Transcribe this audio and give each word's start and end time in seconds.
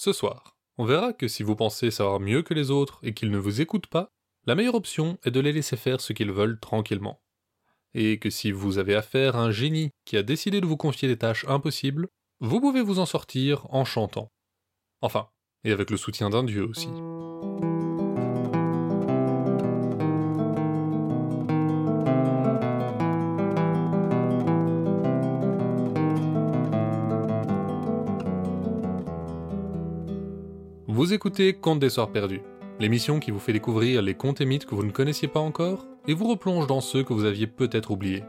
Ce 0.00 0.14
soir, 0.14 0.56
on 0.78 0.86
verra 0.86 1.12
que 1.12 1.28
si 1.28 1.42
vous 1.42 1.54
pensez 1.54 1.90
savoir 1.90 2.20
mieux 2.20 2.40
que 2.40 2.54
les 2.54 2.70
autres 2.70 3.00
et 3.02 3.12
qu'ils 3.12 3.30
ne 3.30 3.36
vous 3.36 3.60
écoutent 3.60 3.86
pas, 3.86 4.08
la 4.46 4.54
meilleure 4.54 4.74
option 4.74 5.18
est 5.24 5.30
de 5.30 5.40
les 5.40 5.52
laisser 5.52 5.76
faire 5.76 6.00
ce 6.00 6.14
qu'ils 6.14 6.32
veulent 6.32 6.58
tranquillement. 6.58 7.20
Et 7.92 8.18
que 8.18 8.30
si 8.30 8.50
vous 8.50 8.78
avez 8.78 8.94
affaire 8.94 9.36
à 9.36 9.42
un 9.42 9.50
génie 9.50 9.90
qui 10.06 10.16
a 10.16 10.22
décidé 10.22 10.62
de 10.62 10.66
vous 10.66 10.78
confier 10.78 11.06
des 11.06 11.18
tâches 11.18 11.44
impossibles, 11.48 12.08
vous 12.40 12.62
pouvez 12.62 12.80
vous 12.80 12.98
en 12.98 13.04
sortir 13.04 13.66
en 13.74 13.84
chantant. 13.84 14.32
Enfin, 15.02 15.28
et 15.64 15.70
avec 15.70 15.90
le 15.90 15.98
soutien 15.98 16.30
d'un 16.30 16.44
dieu 16.44 16.64
aussi. 16.64 16.88
Vous 31.00 31.14
écoutez 31.14 31.54
Contes 31.54 31.80
des 31.80 31.88
Soirs 31.88 32.12
Perdus, 32.12 32.42
l'émission 32.78 33.20
qui 33.20 33.30
vous 33.30 33.38
fait 33.38 33.54
découvrir 33.54 34.02
les 34.02 34.12
contes 34.12 34.42
et 34.42 34.44
mythes 34.44 34.66
que 34.66 34.74
vous 34.74 34.84
ne 34.84 34.90
connaissiez 34.90 35.28
pas 35.28 35.40
encore 35.40 35.86
et 36.06 36.12
vous 36.12 36.28
replonge 36.28 36.66
dans 36.66 36.82
ceux 36.82 37.02
que 37.02 37.14
vous 37.14 37.24
aviez 37.24 37.46
peut-être 37.46 37.90
oubliés. 37.90 38.22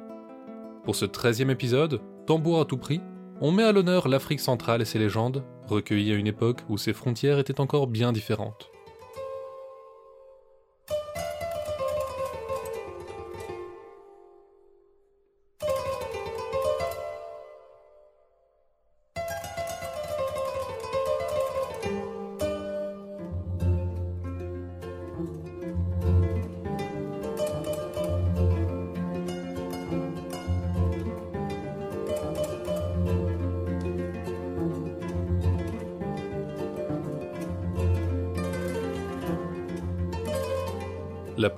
Pour 0.85 0.95
ce 0.95 1.03
treizième 1.03 1.49
épisode, 1.49 1.99
Tambour 2.25 2.61
à 2.61 2.63
tout 2.63 2.77
prix, 2.77 3.01
on 3.41 3.51
met 3.51 3.63
à 3.63 3.73
l'honneur 3.73 4.07
l'Afrique 4.07 4.39
centrale 4.39 4.81
et 4.81 4.85
ses 4.85 4.99
légendes, 4.99 5.43
recueillies 5.67 6.13
à 6.13 6.15
une 6.15 6.27
époque 6.27 6.61
où 6.69 6.77
ses 6.77 6.93
frontières 6.93 7.39
étaient 7.39 7.59
encore 7.59 7.87
bien 7.87 8.13
différentes. 8.13 8.70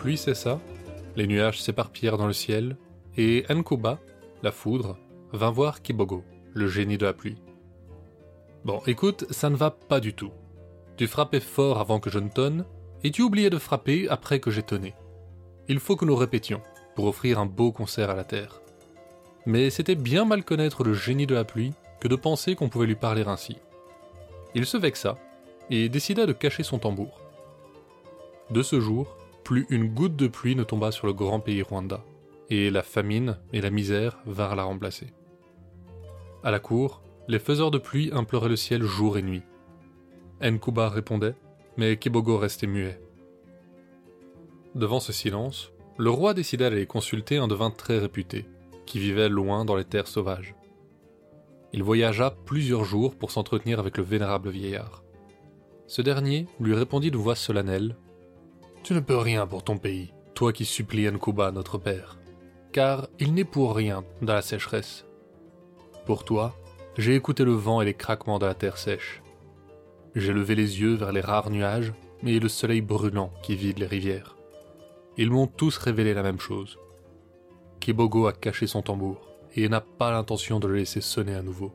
Pluie 0.04 0.18
cessa, 0.18 0.59
les 1.16 1.28
nuages 1.28 1.62
s'éparpillèrent 1.62 2.18
dans 2.18 2.28
le 2.28 2.34
ciel, 2.34 2.76
et 3.16 3.46
Nkuba, 3.50 4.00
la 4.42 4.52
foudre, 4.52 4.98
vint 5.32 5.50
voir 5.50 5.82
Kibogo, 5.82 6.26
le 6.52 6.68
génie 6.68 6.98
de 6.98 7.06
la 7.06 7.14
pluie. 7.14 7.38
Bon, 8.66 8.82
écoute, 8.86 9.23
ça 9.30 9.50
ne 9.50 9.56
va 9.56 9.72
pas 9.72 10.02
du 10.02 10.14
tout. 10.14 10.32
Tu 10.98 11.08
frappais 11.08 11.40
fort 11.40 11.80
avant 11.80 12.02
que 12.02 12.10
je 12.10 12.20
ne 12.20 12.28
tonne, 12.28 12.66
et 13.06 13.12
tu 13.12 13.22
oubliais 13.22 13.50
de 13.50 13.58
frapper 13.58 14.10
après 14.10 14.42
que 14.42 14.52
j'ai 14.52 14.62
tonné. 14.62 14.94
Il 15.70 15.80
faut 15.80 15.95
que 15.95 16.04
nous 16.04 16.17
répétions, 16.17 16.62
pour 16.98 17.06
offrir 17.06 17.40
un 17.40 17.45
beau 17.45 17.72
concert 17.72 18.10
à 18.10 18.16
la 18.16 18.26
terre. 18.26 18.60
Mais 19.45 19.70
c'était 19.70 19.95
bien 19.95 20.26
mal 20.26 20.44
connaître 20.44 20.84
le 20.84 20.94
génie 20.94 21.28
de 21.28 21.36
la 21.36 21.45
pluie 21.45 21.72
que 22.02 22.10
de 22.10 22.17
penser 22.17 22.58
qu'on 22.58 22.67
pouvait 22.67 22.88
lui 22.88 22.95
parler 22.95 23.23
ainsi. 23.26 23.56
Il 24.54 24.66
se 24.66 24.76
vexa, 24.76 25.17
et 25.70 25.88
décida 25.88 26.26
de 26.26 26.34
cacher 26.34 26.64
son 26.64 26.78
tambour. 26.78 27.22
De 28.50 28.62
ce 28.64 28.82
jour, 28.82 29.16
plus 29.44 29.66
une 29.69 29.94
goutte 29.94 30.16
de 30.16 30.27
pluie 30.27 30.55
ne 30.55 30.63
tomba 30.63 30.91
sur 30.91 31.08
le 31.08 31.13
grand 31.13 31.39
pays 31.39 31.61
Rwanda, 31.61 32.03
et 32.49 32.69
la 32.69 32.81
famine 32.81 33.38
et 33.52 33.61
la 33.61 33.69
misère 33.69 34.19
vinrent 34.25 34.55
la 34.55 34.63
remplacer. 34.63 35.08
À 36.44 36.52
la 36.52 36.59
cour, 36.59 37.02
les 37.27 37.39
faiseurs 37.39 37.71
de 37.71 37.77
pluie 37.77 38.09
imploraient 38.14 38.49
le 38.49 38.55
ciel 38.55 38.83
jour 38.83 39.17
et 39.17 39.21
nuit. 39.21 39.44
Nkuba 40.41 40.89
répondait, 40.89 41.36
mais 41.77 41.97
Kibogo 41.97 42.38
restait 42.38 42.67
muet. 42.67 42.99
Devant 44.75 44.99
ce 44.99 45.14
silence, 45.14 45.71
le 45.97 46.09
roi 46.09 46.33
décida 46.33 46.69
d'aller 46.69 46.88
consulter 46.88 47.37
un 47.37 47.48
devin 47.48 47.70
très 47.70 47.99
réputé, 47.99 48.45
qui 48.86 48.99
vivait 48.99 49.30
loin 49.30 49.65
dans 49.65 49.76
les 49.76 49.86
terres 49.86 50.08
sauvages. 50.08 50.55
Il 51.71 51.83
voyagea 51.83 52.32
plusieurs 52.45 52.83
jours 52.83 53.15
pour 53.15 53.32
s'entretenir 53.32 53.80
avec 53.80 53.98
le 53.98 54.03
vénérable 54.03 54.49
vieillard. 54.49 55.03
Ce 55.87 56.02
dernier 56.02 56.48
lui 56.59 56.73
répondit 56.73 57.11
de 57.11 57.17
voix 57.17 57.36
solennelle 57.36 57.95
tu 58.83 58.94
ne 58.94 58.99
peux 58.99 59.17
rien 59.17 59.48
pour 59.48 59.64
ton 59.64 59.77
pays, 59.77 60.14
toi 60.36 60.52
qui 60.52 60.66
supplies 60.66 61.10
Nkuba, 61.10 61.52
notre 61.52 61.77
père, 61.77 62.17
car 62.73 63.08
il 63.17 63.33
n'est 63.33 63.45
pour 63.45 63.76
rien 63.76 64.04
dans 64.21 64.33
la 64.33 64.42
sécheresse. 64.42 65.05
Pour 66.05 66.26
toi, 66.26 66.54
j'ai 66.98 67.16
écouté 67.16 67.45
le 67.45 67.54
vent 67.54 67.82
et 67.82 67.86
les 67.86 67.94
craquements 67.94 68.39
de 68.39 68.45
la 68.45 68.54
terre 68.54 68.77
sèche. 68.77 69.21
J'ai 70.16 70.33
levé 70.33 70.54
les 70.54 70.82
yeux 70.82 70.95
vers 70.95 71.14
les 71.14 71.21
rares 71.21 71.49
nuages 71.49 71.94
et 72.26 72.39
le 72.39 72.49
soleil 72.49 72.82
brûlant 72.82 73.32
qui 73.42 73.55
vide 73.55 73.80
les 73.80 73.88
rivières. 73.88 74.36
Ils 75.17 75.32
m'ont 75.32 75.48
tous 75.48 75.77
révélé 75.77 76.14
la 76.14 76.23
même 76.23 76.39
chose. 76.39 76.77
Kibogo 77.80 78.27
a 78.27 78.33
caché 78.33 78.67
son 78.67 78.82
tambour 78.82 79.30
et 79.55 79.70
n'a 79.70 79.82
pas 79.82 80.11
l'intention 80.11 80.60
de 80.60 80.67
le 80.67 80.76
laisser 80.76 81.02
sonner 81.02 81.36
à 81.36 81.42
nouveau. 81.42 81.71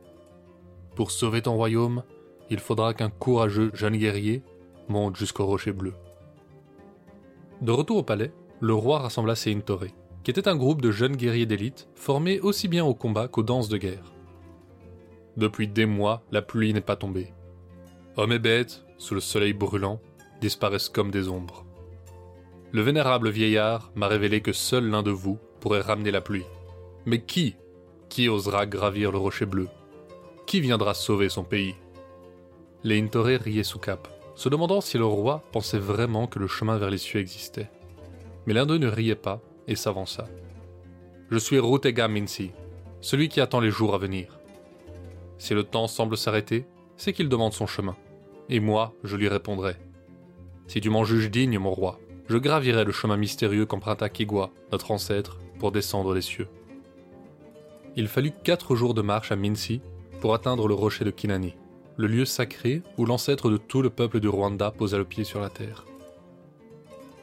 Pour 0.94 1.10
sauver 1.10 1.40
ton 1.42 1.54
royaume, 1.54 2.02
il 2.50 2.58
faudra 2.58 2.92
qu'un 2.92 3.10
courageux 3.10 3.70
jeune 3.72 3.96
guerrier 3.96 4.42
monte 4.88 5.16
jusqu'au 5.16 5.46
rocher 5.46 5.72
bleu. 5.72 5.94
De 7.60 7.72
retour 7.72 7.96
au 7.96 8.02
palais, 8.04 8.32
le 8.60 8.74
roi 8.74 9.00
rassembla 9.00 9.34
ses 9.34 9.52
Intore, 9.52 9.86
qui 10.22 10.30
était 10.30 10.46
un 10.46 10.54
groupe 10.54 10.80
de 10.80 10.92
jeunes 10.92 11.16
guerriers 11.16 11.46
d'élite 11.46 11.88
formés 11.94 12.38
aussi 12.38 12.68
bien 12.68 12.84
au 12.84 12.94
combat 12.94 13.26
qu'aux 13.26 13.42
danses 13.42 13.68
de 13.68 13.78
guerre. 13.78 14.12
Depuis 15.36 15.66
des 15.66 15.86
mois, 15.86 16.22
la 16.30 16.42
pluie 16.42 16.72
n'est 16.72 16.80
pas 16.80 16.96
tombée. 16.96 17.32
Hommes 18.16 18.32
et 18.32 18.38
bêtes, 18.38 18.84
sous 18.96 19.14
le 19.14 19.20
soleil 19.20 19.54
brûlant, 19.54 20.00
disparaissent 20.40 20.88
comme 20.88 21.10
des 21.10 21.28
ombres. 21.28 21.64
Le 22.70 22.82
vénérable 22.82 23.30
vieillard 23.30 23.90
m'a 23.96 24.06
révélé 24.06 24.40
que 24.40 24.52
seul 24.52 24.88
l'un 24.88 25.02
de 25.02 25.10
vous 25.10 25.38
pourrait 25.60 25.80
ramener 25.80 26.12
la 26.12 26.20
pluie. 26.20 26.44
Mais 27.06 27.22
qui 27.22 27.56
Qui 28.08 28.28
osera 28.28 28.66
gravir 28.66 29.10
le 29.10 29.18
rocher 29.18 29.46
bleu? 29.46 29.68
Qui 30.46 30.60
viendra 30.60 30.94
sauver 30.94 31.28
son 31.28 31.44
pays? 31.44 31.74
Les 32.84 33.00
Intore 33.00 33.26
riaient 33.26 33.64
sous 33.64 33.80
cap 33.80 34.08
se 34.38 34.48
demandant 34.48 34.80
si 34.80 34.98
le 34.98 35.04
roi 35.04 35.42
pensait 35.50 35.80
vraiment 35.80 36.28
que 36.28 36.38
le 36.38 36.46
chemin 36.46 36.78
vers 36.78 36.90
les 36.90 36.98
cieux 36.98 37.18
existait. 37.18 37.68
Mais 38.46 38.54
l'un 38.54 38.66
d'eux 38.66 38.78
ne 38.78 38.86
riait 38.86 39.16
pas 39.16 39.40
et 39.66 39.74
s'avança. 39.74 40.28
Je 41.28 41.38
suis 41.38 41.58
Rutega 41.58 42.06
Minsi, 42.06 42.52
celui 43.00 43.28
qui 43.28 43.40
attend 43.40 43.58
les 43.58 43.72
jours 43.72 43.96
à 43.96 43.98
venir. 43.98 44.38
Si 45.38 45.54
le 45.54 45.64
temps 45.64 45.88
semble 45.88 46.16
s'arrêter, 46.16 46.66
c'est 46.96 47.12
qu'il 47.12 47.28
demande 47.28 47.52
son 47.52 47.66
chemin. 47.66 47.96
Et 48.48 48.60
moi, 48.60 48.94
je 49.02 49.16
lui 49.16 49.26
répondrai. 49.26 49.74
Si 50.68 50.80
tu 50.80 50.88
m'en 50.88 51.02
juges 51.02 51.32
digne, 51.32 51.58
mon 51.58 51.72
roi, 51.72 51.98
je 52.28 52.36
gravirai 52.36 52.84
le 52.84 52.92
chemin 52.92 53.16
mystérieux 53.16 53.66
qu'emprunta 53.66 54.08
Kigwa, 54.08 54.50
notre 54.70 54.92
ancêtre, 54.92 55.40
pour 55.58 55.72
descendre 55.72 56.14
les 56.14 56.22
cieux. 56.22 56.46
Il 57.96 58.06
fallut 58.06 58.32
quatre 58.44 58.76
jours 58.76 58.94
de 58.94 59.02
marche 59.02 59.32
à 59.32 59.36
Minsi 59.36 59.80
pour 60.20 60.32
atteindre 60.32 60.68
le 60.68 60.74
rocher 60.74 61.04
de 61.04 61.10
Kinani 61.10 61.54
le 61.98 62.06
lieu 62.06 62.24
sacré 62.24 62.82
où 62.96 63.04
l'ancêtre 63.04 63.50
de 63.50 63.56
tout 63.56 63.82
le 63.82 63.90
peuple 63.90 64.20
du 64.20 64.28
Rwanda 64.28 64.70
posa 64.70 64.96
le 64.98 65.04
pied 65.04 65.24
sur 65.24 65.40
la 65.40 65.50
terre. 65.50 65.84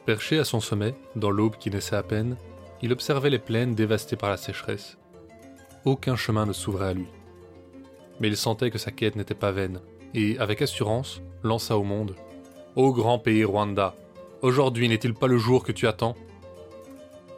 Perché 0.04 0.38
à 0.38 0.44
son 0.44 0.60
sommet, 0.60 0.94
dans 1.16 1.30
l'aube 1.30 1.56
qui 1.56 1.70
naissait 1.70 1.96
à 1.96 2.02
peine, 2.02 2.36
il 2.82 2.92
observait 2.92 3.30
les 3.30 3.38
plaines 3.38 3.74
dévastées 3.74 4.16
par 4.16 4.28
la 4.28 4.36
sécheresse. 4.36 4.98
Aucun 5.86 6.14
chemin 6.14 6.44
ne 6.44 6.52
s'ouvrait 6.52 6.88
à 6.88 6.92
lui. 6.92 7.06
Mais 8.20 8.28
il 8.28 8.36
sentait 8.36 8.70
que 8.70 8.76
sa 8.76 8.90
quête 8.90 9.16
n'était 9.16 9.34
pas 9.34 9.50
vaine, 9.50 9.80
et, 10.12 10.38
avec 10.38 10.60
assurance, 10.60 11.22
lança 11.42 11.78
au 11.78 11.82
monde 11.82 12.14
Ô 12.76 12.92
grand 12.92 13.18
pays 13.18 13.44
Rwanda, 13.44 13.94
aujourd'hui 14.42 14.90
n'est-il 14.90 15.14
pas 15.14 15.26
le 15.26 15.38
jour 15.38 15.64
que 15.64 15.72
tu 15.72 15.86
attends? 15.86 16.16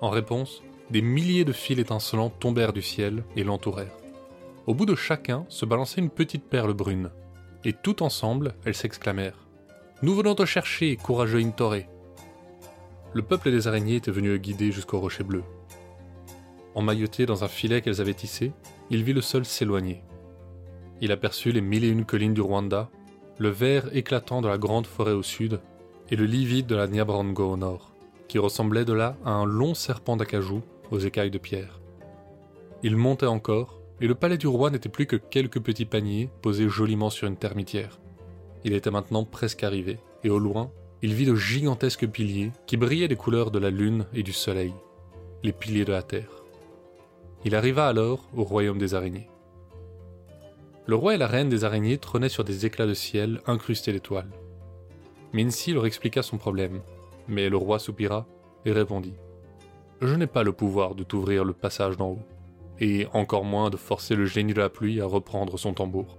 En 0.00 0.10
réponse, 0.10 0.64
des 0.90 1.02
milliers 1.02 1.44
de 1.44 1.52
fils 1.52 1.78
étincelants 1.78 2.30
tombèrent 2.30 2.72
du 2.72 2.82
ciel 2.82 3.22
et 3.36 3.44
l'entourèrent. 3.44 3.96
Au 4.66 4.74
bout 4.74 4.86
de 4.86 4.96
chacun 4.96 5.46
se 5.48 5.64
balançait 5.64 6.00
une 6.00 6.10
petite 6.10 6.44
perle 6.44 6.72
brune, 6.72 7.10
et 7.68 7.74
tout 7.74 8.02
ensemble, 8.02 8.54
elles 8.64 8.74
s'exclamèrent 8.74 9.46
Nous 10.00 10.14
venons 10.14 10.34
te 10.34 10.46
chercher, 10.46 10.96
courageux 10.96 11.40
Intore 11.40 11.74
Le 13.12 13.20
peuple 13.20 13.50
des 13.50 13.68
araignées 13.68 13.96
était 13.96 14.10
venu 14.10 14.28
le 14.28 14.38
guider 14.38 14.72
jusqu'au 14.72 14.98
rocher 14.98 15.22
bleu. 15.22 15.42
Emmailloté 16.74 17.26
dans 17.26 17.44
un 17.44 17.48
filet 17.48 17.82
qu'elles 17.82 18.00
avaient 18.00 18.14
tissé, 18.14 18.52
il 18.88 19.04
vit 19.04 19.12
le 19.12 19.20
sol 19.20 19.44
s'éloigner. 19.44 20.02
Il 21.02 21.12
aperçut 21.12 21.52
les 21.52 21.60
mille 21.60 21.84
et 21.84 21.90
une 21.90 22.06
collines 22.06 22.32
du 22.32 22.40
Rwanda, 22.40 22.88
le 23.36 23.50
vert 23.50 23.94
éclatant 23.94 24.40
de 24.40 24.48
la 24.48 24.56
grande 24.56 24.86
forêt 24.86 25.12
au 25.12 25.22
sud, 25.22 25.60
et 26.10 26.16
le 26.16 26.24
livide 26.24 26.66
de 26.66 26.74
la 26.74 26.86
Nyabrango 26.86 27.52
au 27.52 27.56
nord, 27.58 27.92
qui 28.28 28.38
ressemblait 28.38 28.86
de 28.86 28.94
là 28.94 29.14
à 29.26 29.32
un 29.32 29.44
long 29.44 29.74
serpent 29.74 30.16
d'acajou 30.16 30.62
aux 30.90 31.00
écailles 31.00 31.30
de 31.30 31.36
pierre. 31.36 31.80
Il 32.82 32.96
montait 32.96 33.26
encore, 33.26 33.77
et 34.00 34.06
le 34.06 34.14
palais 34.14 34.38
du 34.38 34.46
roi 34.46 34.70
n'était 34.70 34.88
plus 34.88 35.06
que 35.06 35.16
quelques 35.16 35.60
petits 35.60 35.84
paniers 35.84 36.30
posés 36.42 36.68
joliment 36.68 37.10
sur 37.10 37.26
une 37.26 37.36
termitière. 37.36 37.98
Il 38.64 38.72
était 38.72 38.90
maintenant 38.90 39.24
presque 39.24 39.64
arrivé, 39.64 39.98
et 40.24 40.30
au 40.30 40.38
loin, 40.38 40.70
il 41.02 41.14
vit 41.14 41.26
de 41.26 41.34
gigantesques 41.34 42.08
piliers 42.08 42.52
qui 42.66 42.76
brillaient 42.76 43.08
des 43.08 43.16
couleurs 43.16 43.50
de 43.50 43.58
la 43.58 43.70
lune 43.70 44.06
et 44.14 44.22
du 44.22 44.32
soleil, 44.32 44.72
les 45.42 45.52
piliers 45.52 45.84
de 45.84 45.92
la 45.92 46.02
terre. 46.02 46.42
Il 47.44 47.54
arriva 47.54 47.86
alors 47.86 48.28
au 48.36 48.42
royaume 48.42 48.78
des 48.78 48.94
araignées. 48.94 49.28
Le 50.86 50.96
roi 50.96 51.14
et 51.14 51.18
la 51.18 51.26
reine 51.26 51.48
des 51.48 51.64
araignées 51.64 51.98
trônaient 51.98 52.28
sur 52.28 52.44
des 52.44 52.66
éclats 52.66 52.86
de 52.86 52.94
ciel 52.94 53.40
incrustés 53.46 53.92
d'étoiles. 53.92 54.30
Mincy 55.32 55.72
leur 55.72 55.86
expliqua 55.86 56.22
son 56.22 56.38
problème, 56.38 56.80
mais 57.28 57.48
le 57.48 57.56
roi 57.56 57.78
soupira 57.78 58.26
et 58.64 58.72
répondit 58.72 59.14
Je 60.00 60.14
n'ai 60.14 60.26
pas 60.26 60.42
le 60.42 60.52
pouvoir 60.52 60.94
de 60.94 61.04
t'ouvrir 61.04 61.44
le 61.44 61.52
passage 61.52 61.96
d'en 61.96 62.12
haut, 62.12 62.22
et 62.80 63.06
encore 63.12 63.44
moins 63.44 63.70
de 63.70 63.76
forcer 63.76 64.14
le 64.14 64.26
génie 64.26 64.54
de 64.54 64.60
la 64.60 64.68
pluie 64.68 65.00
à 65.00 65.06
reprendre 65.06 65.58
son 65.58 65.74
tambour. 65.74 66.18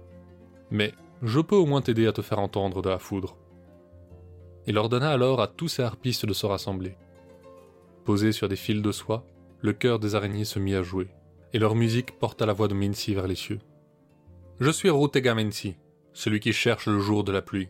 Mais 0.70 0.92
je 1.22 1.40
peux 1.40 1.56
au 1.56 1.66
moins 1.66 1.82
t'aider 1.82 2.06
à 2.06 2.12
te 2.12 2.22
faire 2.22 2.38
entendre 2.38 2.82
de 2.82 2.88
la 2.88 2.98
foudre. 2.98 3.36
Il 4.66 4.78
ordonna 4.78 5.10
alors 5.10 5.40
à 5.40 5.48
tous 5.48 5.68
ses 5.68 5.82
harpistes 5.82 6.26
de 6.26 6.32
se 6.32 6.46
rassembler. 6.46 6.96
Posés 8.04 8.32
sur 8.32 8.48
des 8.48 8.56
fils 8.56 8.82
de 8.82 8.92
soie, 8.92 9.24
le 9.60 9.72
cœur 9.72 9.98
des 9.98 10.14
araignées 10.14 10.44
se 10.44 10.58
mit 10.58 10.74
à 10.74 10.82
jouer, 10.82 11.08
et 11.52 11.58
leur 11.58 11.74
musique 11.74 12.18
porta 12.18 12.46
la 12.46 12.52
voix 12.52 12.68
de 12.68 12.74
Mincy 12.74 13.14
vers 13.14 13.26
les 13.26 13.34
cieux. 13.34 13.60
Je 14.58 14.70
suis 14.70 14.90
Rutega 14.90 15.34
Mincy, 15.34 15.76
celui 16.12 16.40
qui 16.40 16.52
cherche 16.52 16.86
le 16.86 16.98
jour 16.98 17.24
de 17.24 17.32
la 17.32 17.42
pluie. 17.42 17.68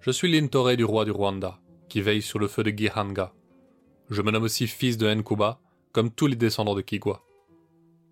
Je 0.00 0.10
suis 0.10 0.30
l'intore 0.30 0.76
du 0.76 0.84
roi 0.84 1.04
du 1.04 1.10
Rwanda, 1.10 1.58
qui 1.88 2.00
veille 2.00 2.22
sur 2.22 2.38
le 2.38 2.48
feu 2.48 2.62
de 2.62 2.70
Gihanga. 2.70 3.32
Je 4.10 4.22
me 4.22 4.30
nomme 4.30 4.44
aussi 4.44 4.66
fils 4.66 4.96
de 4.98 5.12
Nkuba, 5.12 5.60
comme 5.92 6.10
tous 6.10 6.26
les 6.26 6.36
descendants 6.36 6.74
de 6.74 6.80
Kigwa. 6.80 7.22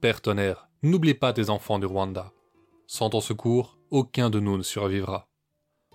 Père 0.05 0.21
tonnerre, 0.21 0.69
n'oublie 0.83 1.15
pas 1.15 1.33
tes 1.33 1.49
enfants 1.49 1.79
du 1.79 1.87
Rwanda. 1.87 2.31
Sans 2.87 3.09
ton 3.09 3.23
secours, 3.23 3.79
aucun 3.91 4.29
de 4.29 4.39
nous 4.39 4.59
ne 4.59 4.63
survivra. 4.63 5.31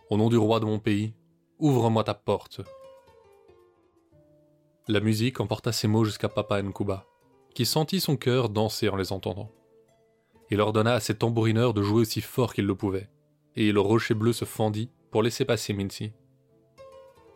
Au 0.10 0.18
nom 0.18 0.30
du 0.30 0.38
roi 0.38 0.60
de 0.60 0.66
mon 0.66 0.80
pays, 0.80 1.14
ouvre-moi 1.60 2.04
ta 2.04 2.16
porte. 2.16 2.62
La 4.88 5.00
musique 5.00 5.40
emporta 5.40 5.72
ces 5.72 5.88
mots 5.88 6.06
jusqu'à 6.06 6.28
Papa 6.28 6.60
Nkuba, 6.60 7.06
qui 7.54 7.68
sentit 7.68 8.00
son 8.00 8.18
cœur 8.18 8.50
danser 8.50 8.90
en 8.90 8.96
les 8.96 9.12
entendant. 9.12 9.52
Il 10.50 10.60
ordonna 10.60 10.96
à 10.96 11.00
ses 11.00 11.14
tambourineurs 11.14 11.76
de 11.76 11.84
jouer 11.84 12.02
aussi 12.02 12.22
fort 12.22 12.56
qu'ils 12.56 12.66
le 12.66 12.74
pouvaient, 12.74 13.12
et 13.56 13.72
le 13.72 13.80
rocher 13.80 14.16
bleu 14.16 14.34
se 14.34 14.46
fendit 14.46 14.90
pour 15.12 15.22
laisser 15.22 15.46
passer 15.46 15.72
Mincy. 15.72 16.14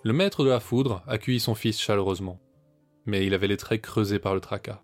Le 0.01 0.13
maître 0.13 0.43
de 0.43 0.49
la 0.49 0.59
foudre 0.59 1.03
accueillit 1.05 1.39
son 1.39 1.53
fils 1.53 1.79
chaleureusement, 1.79 2.41
mais 3.05 3.27
il 3.27 3.35
avait 3.35 3.45
les 3.45 3.57
traits 3.57 3.83
creusés 3.83 4.17
par 4.17 4.33
le 4.33 4.41
tracas. 4.41 4.81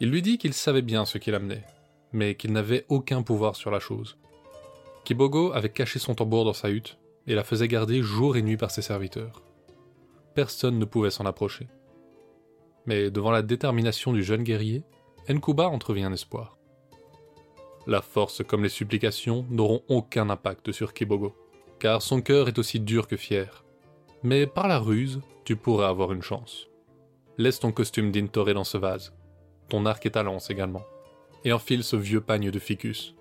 Il 0.00 0.10
lui 0.10 0.22
dit 0.22 0.38
qu'il 0.38 0.54
savait 0.54 0.82
bien 0.82 1.04
ce 1.04 1.18
qu'il 1.18 1.34
amenait, 1.34 1.64
mais 2.12 2.36
qu'il 2.36 2.52
n'avait 2.52 2.86
aucun 2.88 3.22
pouvoir 3.22 3.56
sur 3.56 3.70
la 3.70 3.80
chose. 3.80 4.16
Kibogo 5.04 5.52
avait 5.52 5.70
caché 5.70 5.98
son 5.98 6.14
tambour 6.14 6.44
dans 6.44 6.52
sa 6.52 6.70
hutte 6.70 6.98
et 7.26 7.34
la 7.34 7.42
faisait 7.42 7.66
garder 7.66 8.02
jour 8.02 8.36
et 8.36 8.42
nuit 8.42 8.56
par 8.56 8.70
ses 8.70 8.82
serviteurs. 8.82 9.42
Personne 10.34 10.78
ne 10.78 10.84
pouvait 10.84 11.10
s'en 11.10 11.26
approcher. 11.26 11.66
Mais 12.86 13.10
devant 13.10 13.32
la 13.32 13.42
détermination 13.42 14.12
du 14.12 14.22
jeune 14.22 14.44
guerrier, 14.44 14.84
Nkuba 15.28 15.68
entrevit 15.68 16.04
un 16.04 16.12
espoir. 16.12 16.58
La 17.86 18.00
force 18.00 18.42
comme 18.44 18.62
les 18.62 18.68
supplications 18.68 19.46
n'auront 19.50 19.82
aucun 19.88 20.30
impact 20.30 20.72
sur 20.72 20.94
Kibogo, 20.94 21.34
car 21.80 22.02
son 22.02 22.20
cœur 22.20 22.48
est 22.48 22.58
aussi 22.58 22.78
dur 22.78 23.08
que 23.08 23.16
fier. 23.16 23.64
Mais 24.22 24.46
par 24.46 24.68
la 24.68 24.78
ruse, 24.78 25.20
tu 25.44 25.56
pourrais 25.56 25.86
avoir 25.86 26.12
une 26.12 26.22
chance. 26.22 26.68
Laisse 27.36 27.60
ton 27.60 27.72
costume 27.72 28.12
d'Intore 28.12 28.54
dans 28.54 28.64
ce 28.64 28.78
vase, 28.78 29.12
ton 29.68 29.86
arc 29.86 30.06
et 30.06 30.10
ta 30.10 30.22
lance 30.22 30.50
également, 30.50 30.84
et 31.44 31.52
enfile 31.52 31.84
ce 31.84 31.96
vieux 31.96 32.20
pagne 32.20 32.50
de 32.50 32.58
ficus. 32.58 33.14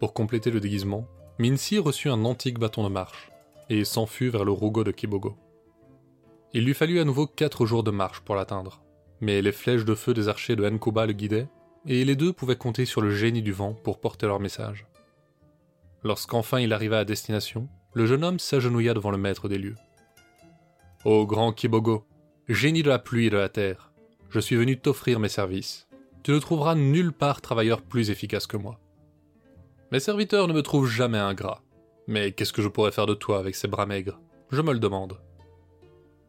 Pour 0.00 0.14
compléter 0.14 0.50
le 0.50 0.60
déguisement, 0.60 1.06
Mincy 1.38 1.78
reçut 1.78 2.08
un 2.08 2.24
antique 2.24 2.58
bâton 2.58 2.84
de 2.84 2.88
marche, 2.88 3.30
et 3.70 3.84
s'enfuit 3.84 4.28
vers 4.28 4.44
le 4.44 4.52
Rugo 4.52 4.84
de 4.84 4.90
Kibogo. 4.90 5.36
Il 6.52 6.64
lui 6.64 6.74
fallut 6.74 7.00
à 7.00 7.04
nouveau 7.04 7.26
quatre 7.26 7.64
jours 7.64 7.82
de 7.82 7.90
marche 7.90 8.20
pour 8.20 8.34
l'atteindre, 8.34 8.82
mais 9.20 9.40
les 9.40 9.52
flèches 9.52 9.84
de 9.84 9.94
feu 9.94 10.12
des 10.12 10.28
archers 10.28 10.56
de 10.56 10.68
Nkuba 10.68 11.06
le 11.06 11.12
guidaient, 11.12 11.48
et 11.86 12.04
les 12.04 12.16
deux 12.16 12.32
pouvaient 12.32 12.56
compter 12.56 12.84
sur 12.84 13.00
le 13.00 13.10
génie 13.10 13.42
du 13.42 13.52
vent 13.52 13.72
pour 13.72 14.00
porter 14.00 14.26
leur 14.26 14.40
message. 14.40 14.86
Lorsqu'enfin 16.04 16.60
il 16.60 16.72
arriva 16.72 16.98
à 16.98 17.04
destination, 17.04 17.68
le 17.94 18.06
jeune 18.06 18.24
homme 18.24 18.38
s'agenouilla 18.38 18.94
devant 18.94 19.10
le 19.10 19.18
maître 19.18 19.48
des 19.48 19.58
lieux. 19.58 19.76
Ô 21.04 21.26
grand 21.26 21.52
Kibogo, 21.52 22.06
génie 22.48 22.82
de 22.82 22.88
la 22.88 22.98
pluie 22.98 23.26
et 23.26 23.30
de 23.30 23.36
la 23.36 23.48
terre, 23.48 23.91
je 24.32 24.40
suis 24.40 24.56
venu 24.56 24.78
t'offrir 24.78 25.20
mes 25.20 25.28
services. 25.28 25.86
Tu 26.22 26.30
ne 26.30 26.38
trouveras 26.38 26.74
nulle 26.74 27.12
part 27.12 27.42
travailleur 27.42 27.82
plus 27.82 28.08
efficace 28.08 28.46
que 28.46 28.56
moi. 28.56 28.80
Mes 29.90 30.00
serviteurs 30.00 30.48
ne 30.48 30.54
me 30.54 30.62
trouvent 30.62 30.88
jamais 30.88 31.18
ingrat. 31.18 31.62
Mais 32.06 32.32
qu'est-ce 32.32 32.54
que 32.54 32.62
je 32.62 32.68
pourrais 32.68 32.92
faire 32.92 33.04
de 33.04 33.12
toi 33.12 33.38
avec 33.38 33.54
ces 33.54 33.68
bras 33.68 33.84
maigres? 33.84 34.18
Je 34.50 34.62
me 34.62 34.72
le 34.72 34.78
demande. 34.78 35.18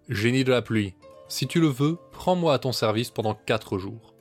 Génie 0.10 0.44
de 0.44 0.52
la 0.52 0.62
pluie, 0.62 0.96
si 1.30 1.48
tu 1.48 1.62
le 1.62 1.68
veux, 1.68 1.98
prends-moi 2.12 2.54
à 2.54 2.60
ton 2.60 2.74
service 2.74 3.10
pendant 3.10 3.36
quatre 3.36 3.78
jours. 3.78 4.14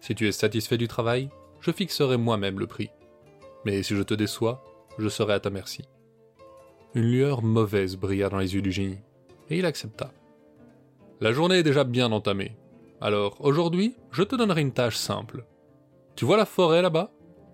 Si 0.00 0.14
tu 0.14 0.26
es 0.26 0.32
satisfait 0.32 0.78
du 0.78 0.88
travail, 0.88 1.28
je 1.60 1.70
fixerai 1.70 2.16
moi-même 2.16 2.58
le 2.58 2.66
prix. 2.66 2.88
Mais 3.66 3.82
si 3.82 3.94
je 3.94 4.02
te 4.02 4.14
déçois, 4.14 4.64
je 4.96 5.08
serai 5.08 5.34
à 5.34 5.40
ta 5.40 5.50
merci. 5.50 5.82
Une 6.94 7.10
lueur 7.10 7.42
mauvaise 7.42 7.96
brilla 7.96 8.30
dans 8.30 8.38
les 8.38 8.54
yeux 8.54 8.62
du 8.62 8.72
génie, 8.72 9.00
et 9.50 9.58
il 9.58 9.66
accepta. 9.66 10.12
La 11.20 11.32
journée 11.32 11.58
est 11.58 11.62
déjà 11.62 11.84
bien 11.84 12.10
entamée, 12.10 12.56
alors 13.00 13.36
aujourd'hui, 13.40 13.96
je 14.10 14.24
te 14.24 14.34
donnerai 14.34 14.60
une 14.60 14.72
tâche 14.72 14.96
simple. 14.96 15.44
Tu 16.16 16.24
vois 16.24 16.36
la 16.36 16.46
forêt 16.46 16.82
là-bas? 16.82 17.12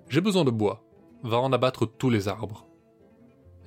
J'ai 0.09 0.23
besoin 0.23 0.45
de 0.45 0.51
bois. 0.51 0.83
Va 1.23 1.39
en 1.39 1.53
abattre 1.53 1.87
tous 1.87 2.09
les 2.09 2.29
arbres. 2.29 2.67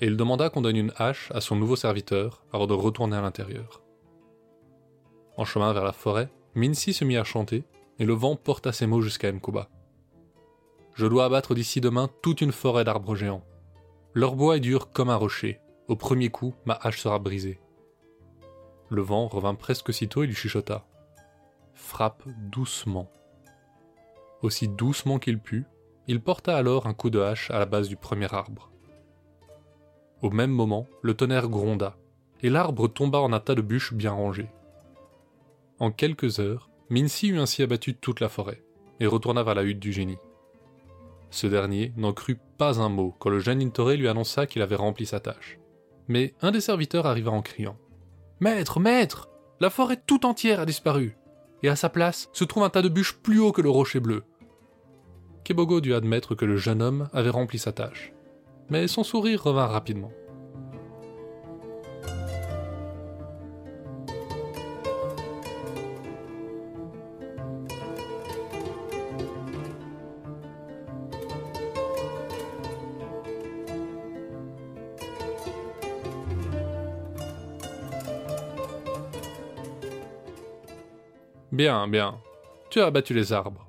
Et 0.02 0.08
il 0.08 0.18
demanda 0.18 0.50
qu'on 0.50 0.62
donne 0.62 0.76
une 0.76 0.94
hache 0.98 1.32
à 1.34 1.42
son 1.42 1.56
nouveau 1.56 1.76
serviteur 1.76 2.44
avant 2.52 2.66
de 2.68 2.74
retourner 2.74 3.16
à 3.16 3.22
l'intérieur. 3.22 3.84
En 5.38 5.46
chemin 5.46 5.72
vers 5.74 5.84
la 5.84 5.92
forêt, 5.92 6.30
Mincy 6.56 6.94
se 6.94 7.06
mit 7.06 7.18
à 7.18 7.24
chanter 7.24 7.64
et 8.00 8.06
le 8.06 8.14
vent 8.14 8.36
porta 8.36 8.72
ses 8.72 8.88
mots 8.88 9.02
jusqu'à 9.02 9.32
Nkuba. 9.32 9.70
Je 10.96 11.06
dois 11.06 11.26
abattre 11.26 11.54
d'ici 11.54 11.80
demain 11.80 12.10
toute 12.24 12.42
une 12.42 12.52
forêt 12.52 12.84
d'arbres 12.84 13.16
géants. 13.16 13.46
Leur 14.16 14.36
bois 14.36 14.58
est 14.58 14.62
dur 14.62 14.92
comme 14.92 15.10
un 15.12 15.16
rocher. 15.16 15.60
Au 15.88 15.96
premier 15.96 16.30
coup, 16.30 16.56
ma 16.66 16.74
hache 16.74 17.00
sera 17.00 17.20
brisée. 17.20 17.60
Le 18.90 19.02
vent 19.04 19.28
revint 19.28 19.54
presque 19.54 19.90
aussitôt 19.90 20.24
et 20.24 20.28
lui 20.28 20.34
chuchota 20.34 20.88
frappe 21.78 22.24
doucement. 22.52 23.10
Aussi 24.42 24.68
doucement 24.68 25.20
qu'il 25.20 25.40
put, 25.40 25.66
il 26.08 26.22
porta 26.22 26.58
alors 26.58 26.88
un 26.88 26.94
coup 26.94 27.10
de 27.10 27.20
hache 27.20 27.52
à 27.52 27.60
la 27.60 27.66
base 27.66 27.88
du 27.88 27.96
premier 27.96 28.34
arbre. 28.34 28.72
Au 30.22 30.32
même 30.32 30.52
moment, 30.52 30.88
le 31.02 31.14
tonnerre 31.14 31.48
gronda, 31.48 31.96
et 32.42 32.50
l'arbre 32.50 32.88
tomba 32.88 33.20
en 33.20 33.32
un 33.32 33.40
tas 33.40 33.56
de 33.56 33.62
bûches 33.62 33.94
bien 33.94 34.12
rangées. 34.12 34.50
En 35.80 35.92
quelques 35.92 36.40
heures, 36.40 36.70
Mincy 36.90 37.30
eut 37.30 37.40
ainsi 37.40 37.62
abattu 37.62 37.94
toute 37.94 38.20
la 38.20 38.30
forêt, 38.30 38.64
et 39.00 39.06
retourna 39.06 39.44
vers 39.44 39.56
la 39.56 39.64
hutte 39.64 39.80
du 39.80 39.94
génie. 39.94 40.18
Ce 41.30 41.46
dernier 41.46 41.94
n'en 41.96 42.14
crut 42.14 42.40
pas 42.58 42.82
un 42.82 42.90
mot 42.90 43.16
quand 43.20 43.30
le 43.30 43.40
jeune 43.40 43.62
Intore 43.62 43.92
lui 43.92 44.08
annonça 44.08 44.48
qu'il 44.48 44.62
avait 44.62 44.76
rempli 44.76 45.06
sa 45.06 45.20
tâche. 45.20 45.60
Mais 46.08 46.34
un 46.42 46.52
des 46.52 46.62
serviteurs 46.62 47.06
arriva 47.06 47.32
en 47.32 47.42
criant 47.42 47.78
Maître, 48.40 48.80
maître 48.80 49.30
La 49.60 49.70
forêt 49.70 50.02
tout 50.06 50.26
entière 50.26 50.62
a 50.62 50.66
disparu 50.66 51.18
et 51.64 51.70
à 51.70 51.76
sa 51.76 51.90
place 51.90 52.30
se 52.34 52.44
trouve 52.44 52.64
un 52.64 52.70
tas 52.70 52.82
de 52.82 52.90
bûches 52.90 53.18
plus 53.22 53.40
haut 53.40 53.52
que 53.52 53.62
le 53.62 53.70
rocher 53.70 54.00
bleu. 54.00 54.24
Kebogo 55.44 55.82
dut 55.82 55.94
admettre 55.94 56.36
que 56.36 56.46
le 56.46 56.58
jeune 56.58 56.82
homme 56.82 57.10
avait 57.14 57.30
rempli 57.30 57.58
sa 57.58 57.72
tâche, 57.72 58.14
mais 58.70 58.88
son 58.88 59.04
sourire 59.04 59.44
revint 59.44 59.68
rapidement. 59.68 60.12
Bien, 81.58 81.88
bien. 81.88 82.20
Tu 82.70 82.80
as 82.80 82.86
abattu 82.86 83.16
les 83.16 83.34
arbres. 83.34 83.66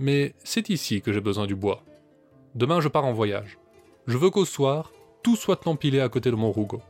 Mais 0.00 0.34
c'est 0.42 0.68
ici 0.68 1.00
que 1.00 1.12
j'ai 1.12 1.20
besoin 1.20 1.46
du 1.46 1.54
bois. 1.54 1.84
Demain 2.56 2.80
je 2.80 2.88
pars 2.88 3.04
en 3.04 3.12
voyage. 3.12 3.56
Je 4.08 4.18
veux 4.18 4.30
qu'au 4.30 4.44
soir, 4.44 4.90
tout 5.22 5.36
soit 5.36 5.68
empilé 5.68 6.00
à 6.00 6.08
côté 6.08 6.32
de 6.32 6.34
mon 6.34 6.50
rougo. 6.50 6.82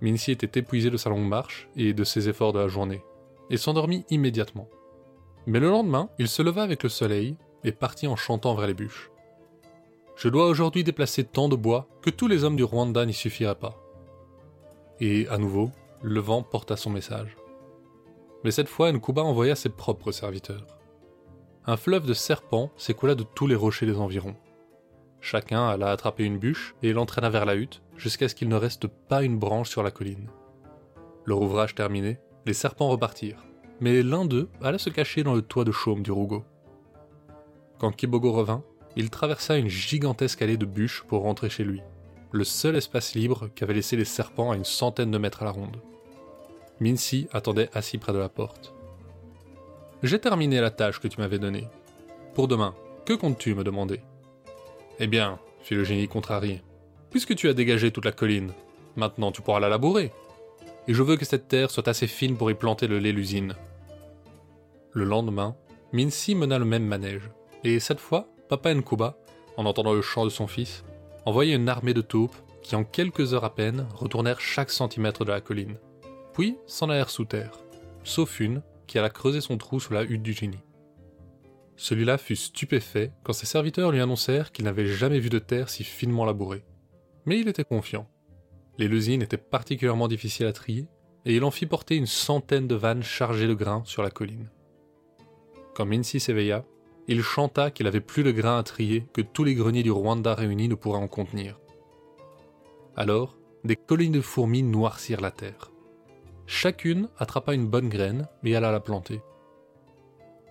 Mincy 0.00 0.32
était 0.32 0.58
épuisé 0.58 0.90
de 0.90 0.96
sa 0.96 1.10
longue 1.10 1.28
marche 1.28 1.68
et 1.76 1.92
de 1.92 2.02
ses 2.02 2.28
efforts 2.28 2.52
de 2.52 2.58
la 2.58 2.66
journée, 2.66 3.04
et 3.50 3.56
s'endormit 3.56 4.04
immédiatement. 4.10 4.68
Mais 5.46 5.60
le 5.60 5.70
lendemain, 5.70 6.10
il 6.18 6.26
se 6.26 6.42
leva 6.42 6.64
avec 6.64 6.82
le 6.82 6.88
soleil 6.88 7.36
et 7.62 7.70
partit 7.70 8.08
en 8.08 8.16
chantant 8.16 8.56
vers 8.56 8.66
les 8.66 8.74
bûches. 8.74 9.12
Je 10.16 10.28
dois 10.28 10.48
aujourd'hui 10.48 10.82
déplacer 10.82 11.22
tant 11.22 11.48
de 11.48 11.54
bois 11.54 11.86
que 12.02 12.10
tous 12.10 12.26
les 12.26 12.42
hommes 12.42 12.56
du 12.56 12.64
Rwanda 12.64 13.06
n'y 13.06 13.14
suffiraient 13.14 13.54
pas. 13.54 13.80
Et 14.98 15.28
à 15.28 15.38
nouveau, 15.38 15.70
le 16.02 16.18
vent 16.18 16.42
porta 16.42 16.76
son 16.76 16.90
message 16.90 17.36
mais 18.44 18.50
cette 18.50 18.68
fois 18.68 18.92
Nkuba 18.92 19.22
envoya 19.22 19.56
ses 19.56 19.70
propres 19.70 20.12
serviteurs. 20.12 20.66
Un 21.66 21.78
fleuve 21.78 22.06
de 22.06 22.12
serpents 22.12 22.70
s'écoula 22.76 23.14
de 23.14 23.22
tous 23.24 23.46
les 23.46 23.54
rochers 23.54 23.86
des 23.86 23.96
environs. 23.96 24.36
Chacun 25.22 25.66
alla 25.66 25.90
attraper 25.90 26.24
une 26.24 26.38
bûche 26.38 26.74
et 26.82 26.92
l'entraîna 26.92 27.30
vers 27.30 27.46
la 27.46 27.54
hutte 27.54 27.80
jusqu'à 27.96 28.28
ce 28.28 28.34
qu'il 28.34 28.50
ne 28.50 28.56
reste 28.56 28.86
pas 28.86 29.22
une 29.22 29.38
branche 29.38 29.70
sur 29.70 29.82
la 29.82 29.90
colline. 29.90 30.28
Leur 31.24 31.40
ouvrage 31.40 31.74
terminé, 31.74 32.18
les 32.44 32.52
serpents 32.52 32.90
repartirent, 32.90 33.42
mais 33.80 34.02
l'un 34.02 34.26
d'eux 34.26 34.50
alla 34.62 34.76
se 34.76 34.90
cacher 34.90 35.22
dans 35.22 35.34
le 35.34 35.40
toit 35.40 35.64
de 35.64 35.72
chaume 35.72 36.02
du 36.02 36.12
Rougo. 36.12 36.44
Quand 37.78 37.92
Kibogo 37.92 38.32
revint, 38.32 38.62
il 38.96 39.08
traversa 39.08 39.56
une 39.56 39.68
gigantesque 39.68 40.42
allée 40.42 40.58
de 40.58 40.66
bûches 40.66 41.04
pour 41.08 41.22
rentrer 41.22 41.48
chez 41.48 41.64
lui, 41.64 41.80
le 42.30 42.44
seul 42.44 42.76
espace 42.76 43.14
libre 43.14 43.48
qu'avaient 43.54 43.72
laissé 43.72 43.96
les 43.96 44.04
serpents 44.04 44.50
à 44.50 44.56
une 44.56 44.64
centaine 44.64 45.10
de 45.10 45.18
mètres 45.18 45.40
à 45.40 45.46
la 45.46 45.50
ronde. 45.50 45.78
Mincy 46.80 47.28
attendait 47.32 47.70
assis 47.72 47.98
près 47.98 48.12
de 48.12 48.18
la 48.18 48.28
porte. 48.28 48.74
J'ai 50.02 50.18
terminé 50.18 50.60
la 50.60 50.70
tâche 50.70 51.00
que 51.00 51.08
tu 51.08 51.20
m'avais 51.20 51.38
donnée. 51.38 51.68
Pour 52.34 52.48
demain, 52.48 52.74
que 53.06 53.12
comptes-tu 53.12 53.54
me 53.54 53.64
demander? 53.64 54.00
Eh 54.98 55.06
bien, 55.06 55.38
fit 55.60 55.74
le 55.74 55.84
génie 55.84 56.08
contrarié, 56.08 56.62
puisque 57.10 57.36
tu 57.36 57.48
as 57.48 57.54
dégagé 57.54 57.90
toute 57.90 58.04
la 58.04 58.12
colline, 58.12 58.52
maintenant 58.96 59.32
tu 59.32 59.40
pourras 59.40 59.60
la 59.60 59.68
labourer. 59.68 60.12
Et 60.88 60.94
je 60.94 61.02
veux 61.02 61.16
que 61.16 61.24
cette 61.24 61.48
terre 61.48 61.70
soit 61.70 61.88
assez 61.88 62.06
fine 62.06 62.36
pour 62.36 62.50
y 62.50 62.54
planter 62.54 62.86
le 62.86 62.98
lait 62.98 63.12
l'usine. 63.12 63.54
Le 64.92 65.04
lendemain, 65.04 65.56
Mincy 65.92 66.34
mena 66.34 66.58
le 66.58 66.64
même 66.64 66.84
manège, 66.84 67.30
et 67.62 67.80
cette 67.80 68.00
fois, 68.00 68.28
Papa 68.48 68.74
Nkuba, 68.74 69.16
en 69.56 69.64
entendant 69.64 69.94
le 69.94 70.02
chant 70.02 70.24
de 70.24 70.30
son 70.30 70.46
fils, 70.46 70.84
envoyait 71.24 71.54
une 71.54 71.68
armée 71.68 71.94
de 71.94 72.02
taupes 72.02 72.36
qui, 72.62 72.76
en 72.76 72.84
quelques 72.84 73.32
heures 73.32 73.44
à 73.44 73.54
peine, 73.54 73.86
retournèrent 73.94 74.40
chaque 74.40 74.70
centimètre 74.70 75.24
de 75.24 75.30
la 75.30 75.40
colline, 75.40 75.76
puis 76.34 76.58
s'en 76.66 76.90
allèrent 76.90 77.10
sous 77.10 77.24
terre, 77.24 77.58
sauf 78.02 78.40
une 78.40 78.62
qui 78.86 78.98
alla 78.98 79.08
creuser 79.08 79.40
son 79.40 79.56
trou 79.56 79.80
sous 79.80 79.94
la 79.94 80.02
hutte 80.02 80.22
du 80.22 80.34
génie. 80.34 80.62
Celui-là 81.76 82.18
fut 82.18 82.36
stupéfait 82.36 83.12
quand 83.22 83.32
ses 83.32 83.46
serviteurs 83.46 83.90
lui 83.90 84.00
annoncèrent 84.00 84.52
qu'il 84.52 84.64
n'avait 84.64 84.86
jamais 84.86 85.18
vu 85.18 85.30
de 85.30 85.38
terre 85.38 85.68
si 85.68 85.82
finement 85.82 86.24
labourée. 86.24 86.64
Mais 87.24 87.40
il 87.40 87.48
était 87.48 87.64
confiant. 87.64 88.08
Les 88.78 88.88
lésines 88.88 89.22
étaient 89.22 89.36
particulièrement 89.36 90.08
difficiles 90.08 90.46
à 90.46 90.52
trier, 90.52 90.86
et 91.24 91.34
il 91.34 91.44
en 91.44 91.50
fit 91.50 91.66
porter 91.66 91.96
une 91.96 92.06
centaine 92.06 92.68
de 92.68 92.74
vannes 92.74 93.02
chargées 93.02 93.48
de 93.48 93.54
grains 93.54 93.82
sur 93.86 94.02
la 94.02 94.10
colline. 94.10 94.50
Quand 95.74 95.86
Mincy 95.86 96.20
s'éveilla, 96.20 96.64
il 97.08 97.22
chanta 97.22 97.70
qu'il 97.70 97.86
avait 97.86 98.00
plus 98.00 98.22
de 98.22 98.30
grains 98.30 98.58
à 98.58 98.62
trier 98.62 99.06
que 99.12 99.20
tous 99.22 99.44
les 99.44 99.54
greniers 99.54 99.82
du 99.82 99.90
Rwanda 99.90 100.34
réunis 100.34 100.68
ne 100.68 100.74
pourraient 100.74 100.98
en 100.98 101.08
contenir. 101.08 101.58
Alors, 102.96 103.36
des 103.64 103.76
collines 103.76 104.12
de 104.12 104.20
fourmis 104.20 104.62
noircirent 104.62 105.20
la 105.20 105.30
terre. 105.30 105.70
Chacune 106.46 107.08
attrapa 107.18 107.54
une 107.54 107.66
bonne 107.66 107.88
graine 107.88 108.28
et 108.42 108.54
alla 108.54 108.70
la 108.70 108.80
planter. 108.80 109.22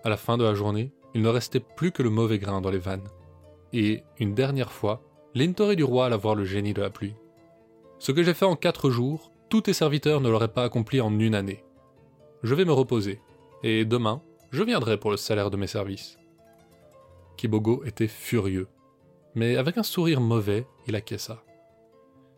À 0.02 0.08
la 0.08 0.16
fin 0.16 0.36
de 0.36 0.44
la 0.44 0.54
journée, 0.54 0.92
il 1.14 1.22
ne 1.22 1.28
restait 1.28 1.60
plus 1.60 1.92
que 1.92 2.02
le 2.02 2.10
mauvais 2.10 2.38
grain 2.38 2.60
dans 2.60 2.70
les 2.70 2.78
vannes. 2.78 3.08
Et, 3.72 4.02
une 4.18 4.34
dernière 4.34 4.72
fois, 4.72 5.02
l'intoré 5.34 5.76
du 5.76 5.84
roi 5.84 6.06
alla 6.06 6.16
voir 6.16 6.34
le 6.34 6.44
génie 6.44 6.74
de 6.74 6.82
la 6.82 6.90
pluie. 6.90 7.14
Ce 7.98 8.12
que 8.12 8.22
j'ai 8.22 8.34
fait 8.34 8.44
en 8.44 8.56
quatre 8.56 8.90
jours, 8.90 9.32
tous 9.48 9.62
tes 9.62 9.72
serviteurs 9.72 10.20
ne 10.20 10.28
l'auraient 10.28 10.48
pas 10.48 10.64
accompli 10.64 11.00
en 11.00 11.16
une 11.18 11.34
année. 11.34 11.64
Je 12.42 12.54
vais 12.54 12.64
me 12.64 12.72
reposer, 12.72 13.20
et 13.62 13.84
demain, 13.84 14.20
je 14.50 14.62
viendrai 14.62 14.98
pour 14.98 15.10
le 15.10 15.16
salaire 15.16 15.50
de 15.50 15.56
mes 15.56 15.66
services. 15.66 16.18
Kibogo 17.36 17.84
était 17.84 18.08
furieux, 18.08 18.68
mais 19.34 19.56
avec 19.56 19.78
un 19.78 19.82
sourire 19.82 20.20
mauvais, 20.20 20.66
il 20.86 20.96
acquiesça. 20.96 21.42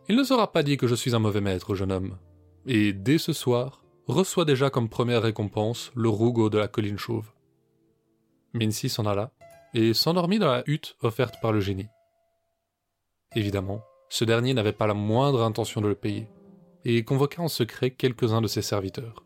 Il 0.08 0.16
ne 0.16 0.24
sera 0.24 0.52
pas 0.52 0.62
dit 0.62 0.76
que 0.76 0.86
je 0.86 0.94
suis 0.94 1.14
un 1.14 1.18
mauvais 1.18 1.40
maître, 1.40 1.74
jeune 1.74 1.92
homme, 1.92 2.16
et 2.66 2.92
dès 2.92 3.18
ce 3.18 3.32
soir, 3.32 3.82
reçois 4.06 4.44
déjà 4.44 4.70
comme 4.70 4.88
première 4.88 5.22
récompense 5.22 5.92
le 5.94 6.08
rougo 6.08 6.50
de 6.50 6.58
la 6.58 6.68
colline 6.68 6.98
chauve. 6.98 7.32
Mincy 8.52 8.88
s'en 8.88 9.06
alla 9.06 9.32
et 9.74 9.94
s'endormit 9.94 10.38
dans 10.38 10.50
la 10.50 10.62
hutte 10.66 10.96
offerte 11.02 11.36
par 11.40 11.52
le 11.52 11.60
génie. 11.60 11.88
Évidemment, 13.34 13.82
ce 14.08 14.24
dernier 14.24 14.54
n'avait 14.54 14.72
pas 14.72 14.86
la 14.86 14.94
moindre 14.94 15.42
intention 15.42 15.80
de 15.80 15.88
le 15.88 15.94
payer, 15.94 16.28
et 16.84 17.02
convoqua 17.04 17.42
en 17.42 17.48
secret 17.48 17.90
quelques-uns 17.90 18.40
de 18.40 18.46
ses 18.46 18.62
serviteurs. 18.62 19.24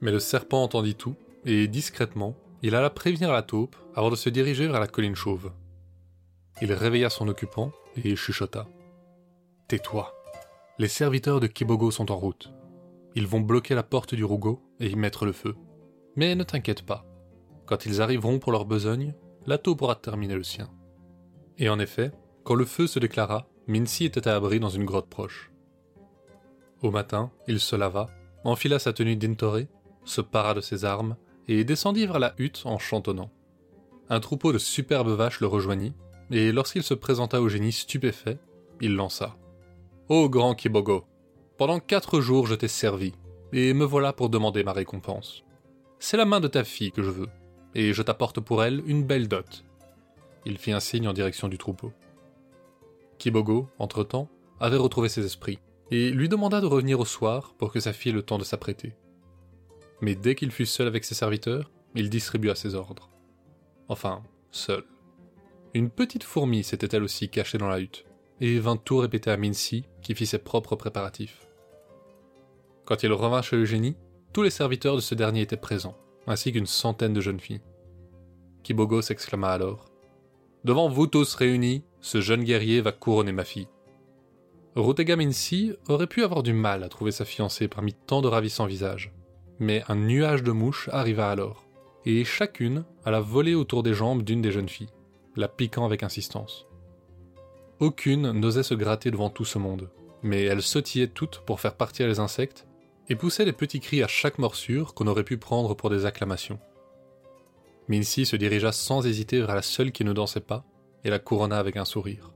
Mais 0.00 0.12
le 0.12 0.18
serpent 0.18 0.62
entendit 0.62 0.94
tout 0.94 1.16
et 1.44 1.66
discrètement, 1.68 2.36
il 2.62 2.74
alla 2.74 2.90
prévenir 2.90 3.32
la 3.32 3.42
taupe 3.42 3.76
avant 3.94 4.10
de 4.10 4.16
se 4.16 4.28
diriger 4.28 4.66
vers 4.66 4.80
la 4.80 4.86
colline 4.86 5.14
chauve. 5.14 5.52
Il 6.62 6.72
réveilla 6.72 7.10
son 7.10 7.28
occupant 7.28 7.72
et 7.96 8.14
chuchota. 8.14 8.66
Tais-toi. 9.68 10.23
Les 10.76 10.88
serviteurs 10.88 11.38
de 11.38 11.46
Kibogo 11.46 11.92
sont 11.92 12.10
en 12.10 12.16
route. 12.16 12.52
Ils 13.14 13.28
vont 13.28 13.40
bloquer 13.40 13.76
la 13.76 13.84
porte 13.84 14.16
du 14.16 14.24
Rougo 14.24 14.60
et 14.80 14.88
y 14.88 14.96
mettre 14.96 15.24
le 15.24 15.30
feu. 15.30 15.54
Mais 16.16 16.34
ne 16.34 16.42
t'inquiète 16.42 16.82
pas. 16.82 17.06
Quand 17.64 17.86
ils 17.86 18.02
arriveront 18.02 18.40
pour 18.40 18.50
leur 18.50 18.64
besogne, 18.64 19.14
la 19.46 19.56
taupe 19.56 19.78
pourra 19.78 19.94
terminer 19.94 20.34
le 20.34 20.42
sien. 20.42 20.68
Et 21.58 21.68
en 21.68 21.78
effet, 21.78 22.10
quand 22.42 22.56
le 22.56 22.64
feu 22.64 22.88
se 22.88 22.98
déclara, 22.98 23.46
Mincy 23.68 24.04
était 24.04 24.26
à 24.26 24.34
abri 24.34 24.58
dans 24.58 24.68
une 24.68 24.84
grotte 24.84 25.08
proche. 25.08 25.52
Au 26.82 26.90
matin, 26.90 27.30
il 27.46 27.60
se 27.60 27.76
lava, 27.76 28.10
enfila 28.42 28.80
sa 28.80 28.92
tenue 28.92 29.14
d'Intoré, 29.14 29.68
se 30.04 30.22
para 30.22 30.54
de 30.54 30.60
ses 30.60 30.84
armes 30.84 31.16
et 31.46 31.62
descendit 31.62 32.06
vers 32.06 32.18
la 32.18 32.34
hutte 32.36 32.62
en 32.64 32.80
chantonnant. 32.80 33.30
Un 34.10 34.18
troupeau 34.18 34.52
de 34.52 34.58
superbes 34.58 35.08
vaches 35.10 35.40
le 35.40 35.46
rejoignit, 35.46 35.94
et 36.32 36.50
lorsqu'il 36.50 36.82
se 36.82 36.94
présenta 36.94 37.40
au 37.40 37.48
génie 37.48 37.72
stupéfait, 37.72 38.38
il 38.80 38.96
lança. 38.96 39.36
Ô 40.08 40.28
grand 40.28 40.54
Kibogo, 40.54 41.04
pendant 41.56 41.80
quatre 41.80 42.20
jours 42.20 42.46
je 42.46 42.54
t'ai 42.54 42.68
servi, 42.68 43.12
et 43.52 43.72
me 43.72 43.84
voilà 43.84 44.12
pour 44.12 44.28
demander 44.28 44.64
ma 44.64 44.72
récompense. 44.72 45.44
C'est 45.98 46.16
la 46.16 46.24
main 46.24 46.40
de 46.40 46.48
ta 46.48 46.64
fille 46.64 46.92
que 46.92 47.02
je 47.02 47.10
veux, 47.10 47.28
et 47.74 47.92
je 47.92 48.02
t'apporte 48.02 48.40
pour 48.40 48.62
elle 48.62 48.82
une 48.86 49.04
belle 49.04 49.28
dot. 49.28 49.64
Il 50.44 50.58
fit 50.58 50.72
un 50.72 50.80
signe 50.80 51.08
en 51.08 51.12
direction 51.12 51.48
du 51.48 51.58
troupeau. 51.58 51.92
Kibogo, 53.18 53.68
entre-temps, 53.78 54.28
avait 54.60 54.76
retrouvé 54.76 55.08
ses 55.08 55.24
esprits, 55.24 55.58
et 55.90 56.10
lui 56.10 56.28
demanda 56.28 56.60
de 56.60 56.66
revenir 56.66 57.00
au 57.00 57.04
soir 57.04 57.54
pour 57.56 57.72
que 57.72 57.80
sa 57.80 57.92
fille 57.92 58.12
ait 58.12 58.14
le 58.14 58.22
temps 58.22 58.38
de 58.38 58.44
s'apprêter 58.44 58.94
mais 60.04 60.14
dès 60.14 60.34
qu'il 60.34 60.50
fut 60.50 60.66
seul 60.66 60.86
avec 60.86 61.04
ses 61.04 61.14
serviteurs, 61.14 61.70
il 61.94 62.10
distribua 62.10 62.54
ses 62.54 62.74
ordres. 62.74 63.08
Enfin, 63.88 64.22
seul. 64.50 64.84
Une 65.72 65.90
petite 65.90 66.24
fourmi 66.24 66.62
s'était 66.62 66.94
elle 66.94 67.02
aussi 67.02 67.28
cachée 67.30 67.58
dans 67.58 67.68
la 67.68 67.80
hutte, 67.80 68.04
et 68.40 68.58
vint 68.58 68.76
tout 68.76 68.98
répéter 68.98 69.30
à 69.30 69.36
Mincy, 69.36 69.84
qui 70.02 70.14
fit 70.14 70.26
ses 70.26 70.38
propres 70.38 70.76
préparatifs. 70.76 71.46
Quand 72.84 73.02
il 73.02 73.12
revint 73.12 73.42
chez 73.42 73.56
le 73.56 73.64
génie, 73.64 73.96
tous 74.32 74.42
les 74.42 74.50
serviteurs 74.50 74.96
de 74.96 75.00
ce 75.00 75.14
dernier 75.14 75.42
étaient 75.42 75.56
présents, 75.56 75.96
ainsi 76.26 76.52
qu'une 76.52 76.66
centaine 76.66 77.12
de 77.12 77.20
jeunes 77.20 77.40
filles. 77.40 77.62
Kibogo 78.62 79.02
s'exclama 79.02 79.48
alors. 79.48 79.86
Devant 80.64 80.88
vous 80.88 81.06
tous 81.06 81.34
réunis, 81.34 81.84
ce 82.00 82.20
jeune 82.20 82.44
guerrier 82.44 82.80
va 82.80 82.92
couronner 82.92 83.32
ma 83.32 83.44
fille. 83.44 83.68
Rotega 84.74 85.16
Mincy 85.16 85.72
aurait 85.88 86.06
pu 86.06 86.24
avoir 86.24 86.42
du 86.42 86.52
mal 86.52 86.82
à 86.82 86.88
trouver 86.88 87.12
sa 87.12 87.24
fiancée 87.24 87.68
parmi 87.68 87.94
tant 87.94 88.22
de 88.22 88.28
ravissants 88.28 88.66
visages 88.66 89.12
mais 89.58 89.82
un 89.88 89.96
nuage 89.96 90.42
de 90.42 90.52
mouches 90.52 90.88
arriva 90.92 91.30
alors, 91.30 91.66
et 92.04 92.24
chacune 92.24 92.84
alla 93.04 93.20
voler 93.20 93.54
autour 93.54 93.82
des 93.82 93.94
jambes 93.94 94.22
d'une 94.22 94.42
des 94.42 94.52
jeunes 94.52 94.68
filles, 94.68 94.92
la 95.36 95.48
piquant 95.48 95.84
avec 95.84 96.02
insistance. 96.02 96.66
Aucune 97.80 98.30
n'osait 98.32 98.62
se 98.62 98.74
gratter 98.74 99.10
devant 99.10 99.30
tout 99.30 99.44
ce 99.44 99.58
monde, 99.58 99.90
mais 100.22 100.42
elles 100.44 100.62
sautillaient 100.62 101.08
toutes 101.08 101.40
pour 101.40 101.60
faire 101.60 101.76
partir 101.76 102.06
les 102.06 102.20
insectes 102.20 102.66
et 103.08 103.16
poussaient 103.16 103.44
des 103.44 103.52
petits 103.52 103.80
cris 103.80 104.02
à 104.02 104.08
chaque 104.08 104.38
morsure 104.38 104.94
qu'on 104.94 105.06
aurait 105.06 105.24
pu 105.24 105.36
prendre 105.36 105.74
pour 105.74 105.90
des 105.90 106.06
acclamations. 106.06 106.58
Mincy 107.88 108.24
se 108.24 108.36
dirigea 108.36 108.72
sans 108.72 109.06
hésiter 109.06 109.40
vers 109.40 109.54
la 109.54 109.62
seule 109.62 109.92
qui 109.92 110.04
ne 110.04 110.12
dansait 110.12 110.40
pas 110.40 110.64
et 111.04 111.10
la 111.10 111.18
couronna 111.18 111.58
avec 111.58 111.76
un 111.76 111.84
sourire. 111.84 112.32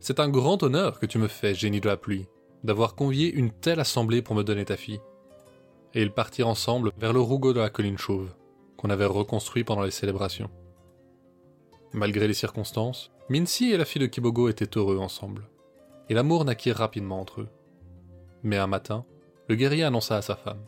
C'est 0.00 0.20
un 0.20 0.28
grand 0.28 0.62
honneur 0.62 0.98
que 0.98 1.06
tu 1.06 1.18
me 1.18 1.28
fais, 1.28 1.54
génie 1.54 1.80
de 1.80 1.88
la 1.88 1.96
pluie, 1.96 2.26
d'avoir 2.64 2.94
convié 2.94 3.32
une 3.32 3.50
telle 3.50 3.80
assemblée 3.80 4.22
pour 4.22 4.34
me 4.34 4.44
donner 4.44 4.64
ta 4.64 4.76
fille 4.76 5.00
et 5.94 6.02
ils 6.02 6.12
partirent 6.12 6.48
ensemble 6.48 6.92
vers 6.98 7.12
le 7.12 7.20
rougo 7.20 7.52
de 7.52 7.60
la 7.60 7.70
colline 7.70 7.98
chauve, 7.98 8.34
qu'on 8.76 8.90
avait 8.90 9.04
reconstruit 9.04 9.64
pendant 9.64 9.82
les 9.82 9.90
célébrations. 9.90 10.50
Malgré 11.92 12.28
les 12.28 12.34
circonstances, 12.34 13.10
Mincy 13.28 13.70
et 13.72 13.76
la 13.76 13.84
fille 13.84 14.02
de 14.02 14.06
Kibogo 14.06 14.48
étaient 14.48 14.76
heureux 14.76 14.98
ensemble, 14.98 15.48
et 16.08 16.14
l'amour 16.14 16.44
naquit 16.44 16.72
rapidement 16.72 17.20
entre 17.20 17.42
eux. 17.42 17.48
Mais 18.42 18.56
un 18.56 18.66
matin, 18.66 19.04
le 19.48 19.54
guerrier 19.54 19.84
annonça 19.84 20.16
à 20.16 20.22
sa 20.22 20.36
femme 20.36 20.62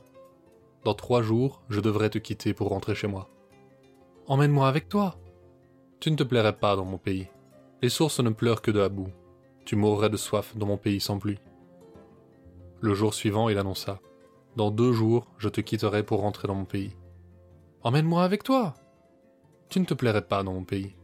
Dans 0.84 0.94
trois 0.94 1.22
jours, 1.22 1.62
je 1.68 1.80
devrais 1.80 2.10
te 2.10 2.18
quitter 2.18 2.54
pour 2.54 2.68
rentrer 2.68 2.94
chez 2.94 3.06
moi. 3.06 3.28
Emmène-moi 4.26 4.68
avec 4.68 4.88
toi 4.88 5.16
Tu 6.00 6.10
ne 6.10 6.16
te 6.16 6.22
plairais 6.24 6.56
pas 6.56 6.76
dans 6.76 6.84
mon 6.84 6.98
pays. 6.98 7.28
Les 7.82 7.88
sources 7.88 8.20
ne 8.20 8.30
pleurent 8.30 8.62
que 8.62 8.70
de 8.70 8.80
la 8.80 8.88
boue. 8.88 9.12
Tu 9.64 9.76
mourrais 9.76 10.10
de 10.10 10.16
soif 10.16 10.56
dans 10.56 10.66
mon 10.66 10.76
pays 10.76 11.00
sans 11.00 11.18
pluie. 11.18 11.38
Le 12.80 12.94
jour 12.94 13.14
suivant, 13.14 13.48
il 13.48 13.58
annonça 13.58 14.00
dans 14.56 14.72
deux 14.72 14.92
jours, 14.92 15.28
je 15.38 15.48
te 15.48 15.60
quitterai 15.60 16.02
pour 16.02 16.20
rentrer 16.20 16.48
dans 16.48 16.54
mon 16.54 16.64
pays. 16.64 16.96
Emmène-moi 17.82 18.24
avec 18.24 18.42
toi. 18.42 18.74
Tu 19.68 19.78
ne 19.78 19.84
te 19.84 19.94
plairais 19.94 20.26
pas 20.26 20.42
dans 20.42 20.52
mon 20.52 20.64
pays. 20.64 20.96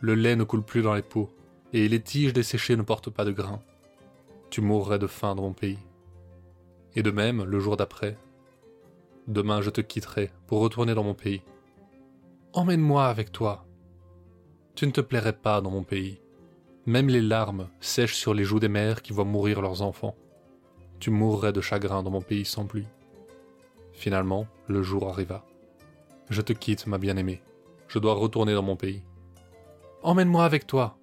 Le 0.00 0.14
lait 0.14 0.36
ne 0.36 0.44
coule 0.44 0.62
plus 0.62 0.82
dans 0.82 0.94
les 0.94 1.02
pots, 1.02 1.30
et 1.72 1.88
les 1.88 2.00
tiges 2.00 2.32
desséchées 2.32 2.76
ne 2.76 2.82
portent 2.82 3.10
pas 3.10 3.24
de 3.24 3.32
grains. 3.32 3.62
Tu 4.50 4.60
mourrais 4.60 4.98
de 4.98 5.06
faim 5.06 5.34
dans 5.34 5.42
mon 5.42 5.52
pays. 5.52 5.78
Et 6.94 7.02
de 7.02 7.10
même, 7.10 7.44
le 7.44 7.60
jour 7.60 7.76
d'après, 7.76 8.16
demain 9.26 9.60
je 9.60 9.70
te 9.70 9.80
quitterai 9.80 10.30
pour 10.46 10.60
retourner 10.60 10.94
dans 10.94 11.02
mon 11.02 11.14
pays. 11.14 11.42
Emmène-moi 12.52 13.06
avec 13.06 13.32
toi. 13.32 13.66
Tu 14.74 14.86
ne 14.86 14.92
te 14.92 15.00
plairais 15.00 15.32
pas 15.34 15.60
dans 15.60 15.70
mon 15.70 15.82
pays. 15.82 16.20
Même 16.86 17.08
les 17.08 17.20
larmes 17.20 17.68
sèchent 17.80 18.14
sur 18.14 18.34
les 18.34 18.44
joues 18.44 18.60
des 18.60 18.68
mères 18.68 19.02
qui 19.02 19.12
voient 19.12 19.24
mourir 19.24 19.60
leurs 19.60 19.82
enfants 19.82 20.14
tu 20.98 21.10
mourrais 21.10 21.52
de 21.52 21.60
chagrin 21.60 22.02
dans 22.02 22.10
mon 22.10 22.22
pays 22.22 22.44
sans 22.44 22.64
pluie. 22.64 22.86
Finalement, 23.92 24.46
le 24.66 24.82
jour 24.82 25.08
arriva. 25.08 25.44
Je 26.30 26.42
te 26.42 26.52
quitte, 26.52 26.86
ma 26.86 26.98
bien-aimée. 26.98 27.42
Je 27.88 27.98
dois 27.98 28.14
retourner 28.14 28.54
dans 28.54 28.62
mon 28.62 28.76
pays. 28.76 29.02
Emmène-moi 30.02 30.44
avec 30.44 30.66
toi. 30.66 30.98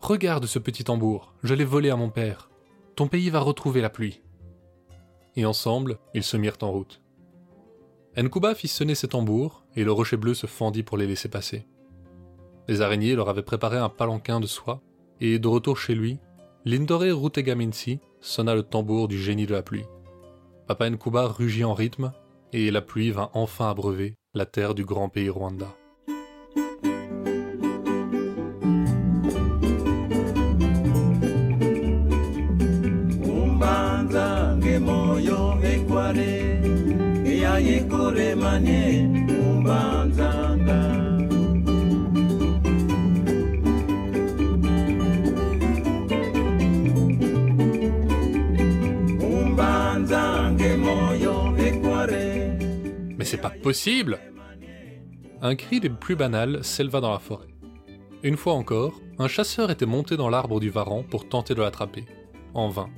Regarde 0.00 0.46
ce 0.46 0.58
petit 0.58 0.84
tambour, 0.84 1.34
je 1.42 1.54
l'ai 1.54 1.64
volé 1.64 1.90
à 1.90 1.96
mon 1.96 2.10
père. 2.10 2.50
Ton 2.96 3.06
pays 3.06 3.30
va 3.30 3.40
retrouver 3.40 3.80
la 3.80 3.90
pluie. 3.90 4.22
Et 5.36 5.44
ensemble, 5.44 5.98
ils 6.14 6.24
se 6.24 6.36
mirent 6.36 6.58
en 6.62 6.70
route. 6.70 7.00
Nkuba 8.16 8.54
fit 8.54 8.68
sonner 8.68 8.94
ses 8.94 9.08
tambours, 9.08 9.64
et 9.76 9.84
le 9.84 9.92
rocher 9.92 10.16
bleu 10.16 10.34
se 10.34 10.46
fendit 10.46 10.82
pour 10.82 10.96
les 10.96 11.06
laisser 11.06 11.28
passer. 11.28 11.66
Les 12.66 12.80
araignées 12.80 13.14
leur 13.14 13.28
avaient 13.28 13.42
préparé 13.42 13.76
un 13.76 13.88
palanquin 13.88 14.40
de 14.40 14.46
soie, 14.46 14.80
et 15.20 15.38
de 15.38 15.48
retour 15.48 15.76
chez 15.78 15.94
lui, 15.94 16.18
Lindore 16.64 17.02
Rutegaminsi 17.02 18.00
sonna 18.20 18.54
le 18.54 18.62
tambour 18.62 19.08
du 19.08 19.18
génie 19.18 19.46
de 19.46 19.54
la 19.54 19.62
pluie. 19.62 19.86
Papa 20.66 20.90
Nkuba 20.90 21.28
rugit 21.28 21.64
en 21.64 21.74
rythme, 21.74 22.12
et 22.52 22.70
la 22.70 22.82
pluie 22.82 23.10
vint 23.10 23.30
enfin 23.32 23.70
abreuver 23.70 24.16
la 24.34 24.46
terre 24.46 24.74
du 24.74 24.84
grand 24.84 25.08
pays 25.08 25.30
Rwanda. 25.30 25.74
Mais 53.18 53.24
c'est 53.26 53.36
pas 53.36 53.50
possible 53.50 54.18
Un 55.42 55.54
cri 55.54 55.80
des 55.80 55.90
plus 55.90 56.16
banals 56.16 56.64
s'éleva 56.64 57.00
dans 57.00 57.12
la 57.12 57.18
forêt. 57.18 57.48
Une 58.22 58.36
fois 58.36 58.54
encore, 58.54 59.00
un 59.18 59.28
chasseur 59.28 59.70
était 59.70 59.86
monté 59.86 60.16
dans 60.16 60.30
l'arbre 60.30 60.60
du 60.60 60.70
varan 60.70 61.02
pour 61.02 61.28
tenter 61.28 61.54
de 61.54 61.62
l'attraper. 61.62 62.06
En 62.54 62.68
vain. 62.68 62.88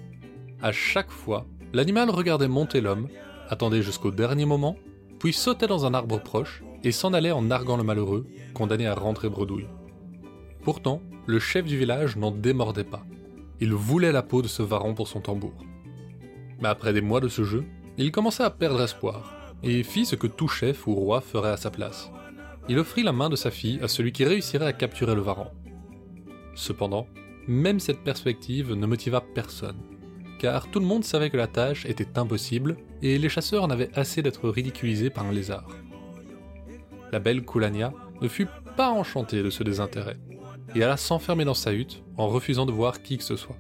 À 0.63 0.71
chaque 0.73 1.11
fois, 1.11 1.47
l'animal 1.73 2.11
regardait 2.11 2.49
monter 2.49 2.81
l'homme, 2.81 3.09
attendait 3.53 3.83
jusqu'au 3.83 4.11
dernier 4.11 4.47
moment, 4.47 4.77
puis 5.19 5.35
sautait 5.35 5.67
dans 5.67 5.85
un 5.85 5.93
arbre 5.93 6.19
proche 6.19 6.65
et 6.85 6.91
s'en 6.91 7.13
allait 7.13 7.33
en 7.33 7.43
narguant 7.43 7.77
le 7.77 7.85
malheureux, 7.85 8.27
condamné 8.55 8.87
à 8.87 8.95
rentrer 8.95 9.29
bredouille. 9.29 9.69
Pourtant, 10.63 11.03
le 11.27 11.39
chef 11.39 11.67
du 11.67 11.77
village 11.77 12.17
n'en 12.17 12.31
démordait 12.31 12.83
pas. 12.83 13.05
Il 13.61 13.75
voulait 13.75 14.11
la 14.11 14.23
peau 14.23 14.41
de 14.41 14.49
ce 14.49 14.63
varan 14.63 14.95
pour 14.95 15.07
son 15.07 15.21
tambour. 15.21 15.53
Mais 16.61 16.69
après 16.69 16.95
des 16.95 17.03
mois 17.03 17.21
de 17.21 17.29
ce 17.29 17.45
jeu, 17.45 17.65
il 17.99 18.11
commença 18.11 18.47
à 18.47 18.51
perdre 18.51 18.83
espoir, 18.83 19.35
et 19.63 19.83
fit 19.83 20.07
ce 20.07 20.17
que 20.17 20.27
tout 20.27 20.49
chef 20.49 20.87
ou 20.87 20.95
roi 20.95 21.21
ferait 21.21 21.51
à 21.51 21.59
sa 21.59 21.71
place. 21.71 22.11
Il 22.71 22.79
offrit 22.79 23.03
la 23.03 23.13
main 23.13 23.29
de 23.29 23.37
sa 23.37 23.51
fille 23.51 23.81
à 23.83 23.89
celui 23.89 24.13
qui 24.13 24.25
réussirait 24.25 24.67
à 24.67 24.73
capturer 24.73 25.15
le 25.15 25.21
varan. 25.21 25.51
Cependant, 26.55 27.07
même 27.47 27.81
cette 27.81 28.03
perspective 28.03 28.73
ne 28.73 28.87
motiva 28.87 29.21
personne, 29.21 29.79
car 30.43 30.67
tout 30.67 30.81
le 30.81 30.87
monde 30.87 31.05
savait 31.05 31.31
que 31.31 31.37
la 31.37 31.47
tâche 31.47 31.87
était 31.87 32.19
impossible 32.19 32.77
et 33.01 33.17
les 33.17 33.29
chasseurs 33.29 33.63
en 33.63 33.71
avaient 33.71 33.97
assez 33.97 34.23
d'être 34.23 34.49
ridiculisés 34.49 35.09
par 35.09 35.25
un 35.25 35.31
lézard. 35.31 35.69
La 37.13 37.21
belle 37.21 37.45
Koulania 37.45 37.93
ne 38.21 38.27
fut 38.27 38.49
pas 38.77 38.91
enchantée 38.91 39.45
de 39.45 39.51
ce 39.51 39.63
désintérêt, 39.63 40.17
et 40.75 40.83
alla 40.83 40.97
s'enfermer 40.97 41.45
dans 41.45 41.55
sa 41.55 41.73
hutte 41.73 42.03
en 42.17 42.27
refusant 42.27 42.67
de 42.67 42.73
voir 42.73 43.03
qui 43.03 43.19
que 43.19 43.23
ce 43.23 43.37
soit. 43.37 43.57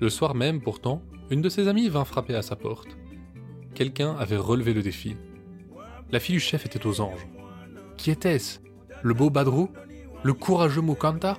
Le 0.00 0.08
soir 0.08 0.34
même, 0.34 0.60
pourtant, 0.60 1.02
une 1.30 1.40
de 1.40 1.48
ses 1.48 1.68
amies 1.68 1.88
vint 1.88 2.04
frapper 2.04 2.34
à 2.34 2.42
sa 2.42 2.56
porte. 2.56 2.88
Quelqu'un 3.76 4.16
avait 4.16 4.36
relevé 4.36 4.74
le 4.74 4.82
défi. 4.82 5.16
La 6.10 6.18
fille 6.18 6.34
du 6.34 6.40
chef 6.40 6.66
était 6.66 6.84
aux 6.84 7.00
anges. 7.00 7.28
Qui 7.96 8.10
était-ce? 8.10 8.58
Le 9.02 9.14
beau 9.14 9.30
Badrou? 9.30 9.70
Le 10.24 10.32
courageux 10.32 10.82
Mukanta? 10.82 11.38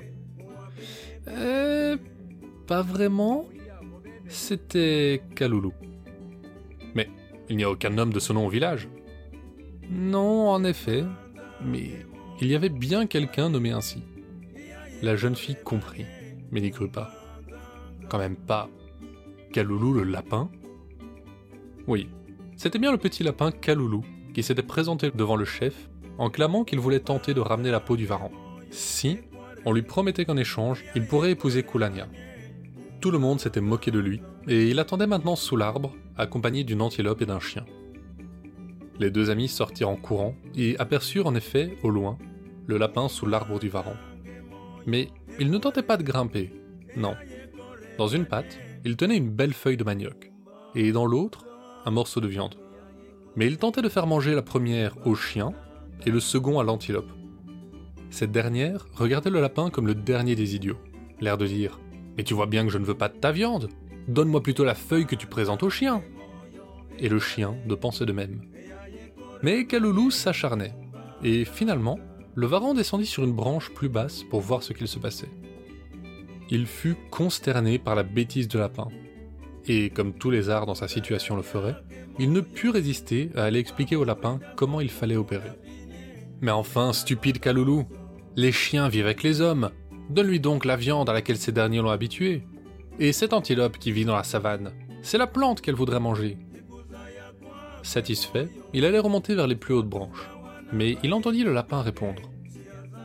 Euh. 1.27 1.97
Pas 2.65 2.81
vraiment. 2.81 3.45
C'était 4.27 5.21
Kaloulou. 5.35 5.73
Mais 6.95 7.09
il 7.49 7.57
n'y 7.57 7.63
a 7.63 7.69
aucun 7.69 7.97
homme 7.97 8.13
de 8.13 8.19
ce 8.19 8.33
nom 8.33 8.45
au 8.45 8.49
village. 8.49 8.89
Non, 9.89 10.49
en 10.49 10.63
effet. 10.63 11.03
Mais 11.63 12.05
il 12.41 12.47
y 12.47 12.55
avait 12.55 12.69
bien 12.69 13.07
quelqu'un 13.07 13.49
nommé 13.49 13.71
ainsi. 13.71 14.03
La 15.01 15.15
jeune 15.15 15.35
fille 15.35 15.57
comprit, 15.63 16.05
mais 16.51 16.61
n'y 16.61 16.71
crut 16.71 16.91
pas. 16.91 17.11
Quand 18.09 18.17
même 18.17 18.35
pas. 18.35 18.69
Kaloulou 19.53 19.93
le 19.93 20.03
lapin 20.03 20.49
Oui, 21.87 22.09
c'était 22.57 22.79
bien 22.79 22.91
le 22.91 22.97
petit 22.97 23.23
lapin 23.23 23.51
Kaloulou 23.51 24.03
qui 24.33 24.43
s'était 24.43 24.61
présenté 24.61 25.09
devant 25.09 25.35
le 25.35 25.45
chef 25.45 25.89
en 26.17 26.29
clamant 26.29 26.63
qu'il 26.63 26.79
voulait 26.79 26.99
tenter 26.99 27.33
de 27.33 27.39
ramener 27.39 27.71
la 27.71 27.79
peau 27.79 27.95
du 27.95 28.05
varan. 28.05 28.31
Si, 28.69 29.19
on 29.65 29.73
lui 29.73 29.83
promettait 29.83 30.25
qu'en 30.25 30.37
échange, 30.37 30.83
il 30.95 31.07
pourrait 31.07 31.31
épouser 31.31 31.63
Koulania. 31.63 32.07
Tout 32.99 33.11
le 33.11 33.19
monde 33.19 33.39
s'était 33.39 33.61
moqué 33.61 33.91
de 33.91 33.99
lui, 33.99 34.21
et 34.47 34.69
il 34.69 34.79
attendait 34.79 35.05
maintenant 35.05 35.35
sous 35.35 35.55
l'arbre, 35.55 35.93
accompagné 36.17 36.63
d'une 36.63 36.81
antilope 36.81 37.21
et 37.21 37.27
d'un 37.27 37.39
chien. 37.39 37.65
Les 38.99 39.11
deux 39.11 39.29
amis 39.29 39.47
sortirent 39.47 39.89
en 39.89 39.95
courant 39.95 40.33
et 40.55 40.75
aperçurent 40.79 41.27
en 41.27 41.35
effet, 41.35 41.77
au 41.83 41.91
loin, 41.91 42.17
le 42.65 42.77
lapin 42.77 43.07
sous 43.07 43.27
l'arbre 43.27 43.59
du 43.59 43.69
varan. 43.69 43.93
Mais 44.87 45.09
il 45.39 45.51
ne 45.51 45.59
tentait 45.59 45.83
pas 45.83 45.97
de 45.97 46.03
grimper, 46.03 46.51
non. 46.95 47.15
Dans 47.99 48.07
une 48.07 48.25
patte, 48.25 48.57
il 48.83 48.97
tenait 48.97 49.17
une 49.17 49.29
belle 49.29 49.53
feuille 49.53 49.77
de 49.77 49.83
manioc, 49.83 50.31
et 50.73 50.91
dans 50.91 51.05
l'autre, 51.05 51.45
un 51.85 51.91
morceau 51.91 52.19
de 52.19 52.27
viande. 52.27 52.55
Mais 53.35 53.45
il 53.45 53.57
tentait 53.57 53.83
de 53.83 53.89
faire 53.89 54.07
manger 54.07 54.33
la 54.33 54.41
première 54.41 54.95
au 55.05 55.13
chien 55.13 55.53
et 56.05 56.09
le 56.09 56.19
second 56.19 56.59
à 56.59 56.63
l'antilope. 56.63 57.11
Cette 58.09 58.31
dernière 58.31 58.87
regardait 58.95 59.29
le 59.29 59.41
lapin 59.41 59.69
comme 59.69 59.85
le 59.85 59.93
dernier 59.93 60.35
des 60.35 60.55
idiots, 60.55 60.79
l'air 61.21 61.37
de 61.37 61.45
dire 61.45 61.79
Mais 62.17 62.23
tu 62.23 62.33
vois 62.33 62.47
bien 62.47 62.65
que 62.65 62.71
je 62.71 62.77
ne 62.77 62.85
veux 62.85 62.97
pas 62.97 63.09
de 63.09 63.17
ta 63.17 63.31
viande, 63.31 63.69
donne-moi 64.07 64.41
plutôt 64.41 64.65
la 64.65 64.75
feuille 64.75 65.05
que 65.05 65.15
tu 65.15 65.27
présentes 65.27 65.63
au 65.63 65.69
chien. 65.69 66.01
Et 66.99 67.09
le 67.09 67.19
chien 67.19 67.55
de 67.67 67.75
penser 67.75 68.05
de 68.05 68.11
même. 68.11 68.41
Mais 69.43 69.65
Kaloulou 69.65 70.09
s'acharnait, 70.09 70.73
et 71.23 71.45
finalement, 71.45 71.99
le 72.33 72.47
varan 72.47 72.73
descendit 72.73 73.05
sur 73.05 73.23
une 73.23 73.33
branche 73.33 73.71
plus 73.71 73.89
basse 73.89 74.23
pour 74.23 74.41
voir 74.41 74.63
ce 74.63 74.73
qu'il 74.73 74.87
se 74.87 74.99
passait. 74.99 75.29
Il 76.49 76.65
fut 76.65 76.95
consterné 77.11 77.77
par 77.77 77.95
la 77.95 78.03
bêtise 78.03 78.47
de 78.47 78.57
lapin, 78.57 78.87
et 79.67 79.89
comme 79.89 80.13
tous 80.13 80.31
les 80.31 80.49
arts 80.49 80.65
dans 80.65 80.75
sa 80.75 80.87
situation 80.87 81.35
le 81.35 81.41
feraient, 81.41 81.75
il 82.19 82.31
ne 82.31 82.41
put 82.41 82.69
résister 82.69 83.29
à 83.35 83.43
aller 83.43 83.59
expliquer 83.59 83.95
au 83.95 84.05
lapin 84.05 84.39
comment 84.55 84.81
il 84.81 84.89
fallait 84.89 85.17
opérer. 85.17 85.51
Mais 86.41 86.51
enfin, 86.51 86.93
stupide 86.93 87.39
Kaloulou, 87.39 87.85
les 88.35 88.51
chiens 88.51 88.87
vivent 88.89 89.05
avec 89.05 89.23
les 89.23 89.41
hommes, 89.41 89.71
donne-lui 90.09 90.39
donc 90.39 90.65
la 90.65 90.75
viande 90.75 91.09
à 91.09 91.13
laquelle 91.13 91.37
ces 91.37 91.51
derniers 91.51 91.81
l'ont 91.81 91.89
habitué. 91.89 92.43
Et 92.99 93.13
cette 93.13 93.33
antilope 93.33 93.77
qui 93.77 93.91
vit 93.91 94.05
dans 94.05 94.15
la 94.15 94.23
savane, 94.23 94.71
c'est 95.01 95.17
la 95.17 95.27
plante 95.27 95.61
qu'elle 95.61 95.75
voudrait 95.75 95.99
manger. 95.99 96.37
Satisfait, 97.83 98.49
il 98.73 98.85
allait 98.85 98.99
remonter 98.99 99.35
vers 99.35 99.47
les 99.47 99.55
plus 99.55 99.73
hautes 99.73 99.89
branches, 99.89 100.29
mais 100.73 100.97
il 101.03 101.13
entendit 101.13 101.43
le 101.43 101.53
lapin 101.53 101.81
répondre. 101.81 102.23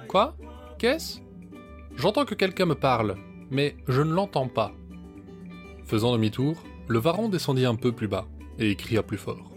Quoi? 0.08 0.36
Qu'est-ce? 0.78 1.20
J'entends 1.96 2.24
que 2.24 2.34
quelqu'un 2.34 2.66
me 2.66 2.74
parle, 2.74 3.16
mais 3.50 3.76
je 3.86 4.02
ne 4.02 4.12
l'entends 4.12 4.48
pas. 4.48 4.72
Faisant 5.84 6.12
demi-tour, 6.12 6.62
le 6.88 6.98
varan 6.98 7.28
descendit 7.28 7.66
un 7.66 7.74
peu 7.74 7.92
plus 7.92 8.08
bas 8.08 8.26
et 8.58 8.74
cria 8.76 9.02
plus 9.02 9.18
fort. 9.18 9.52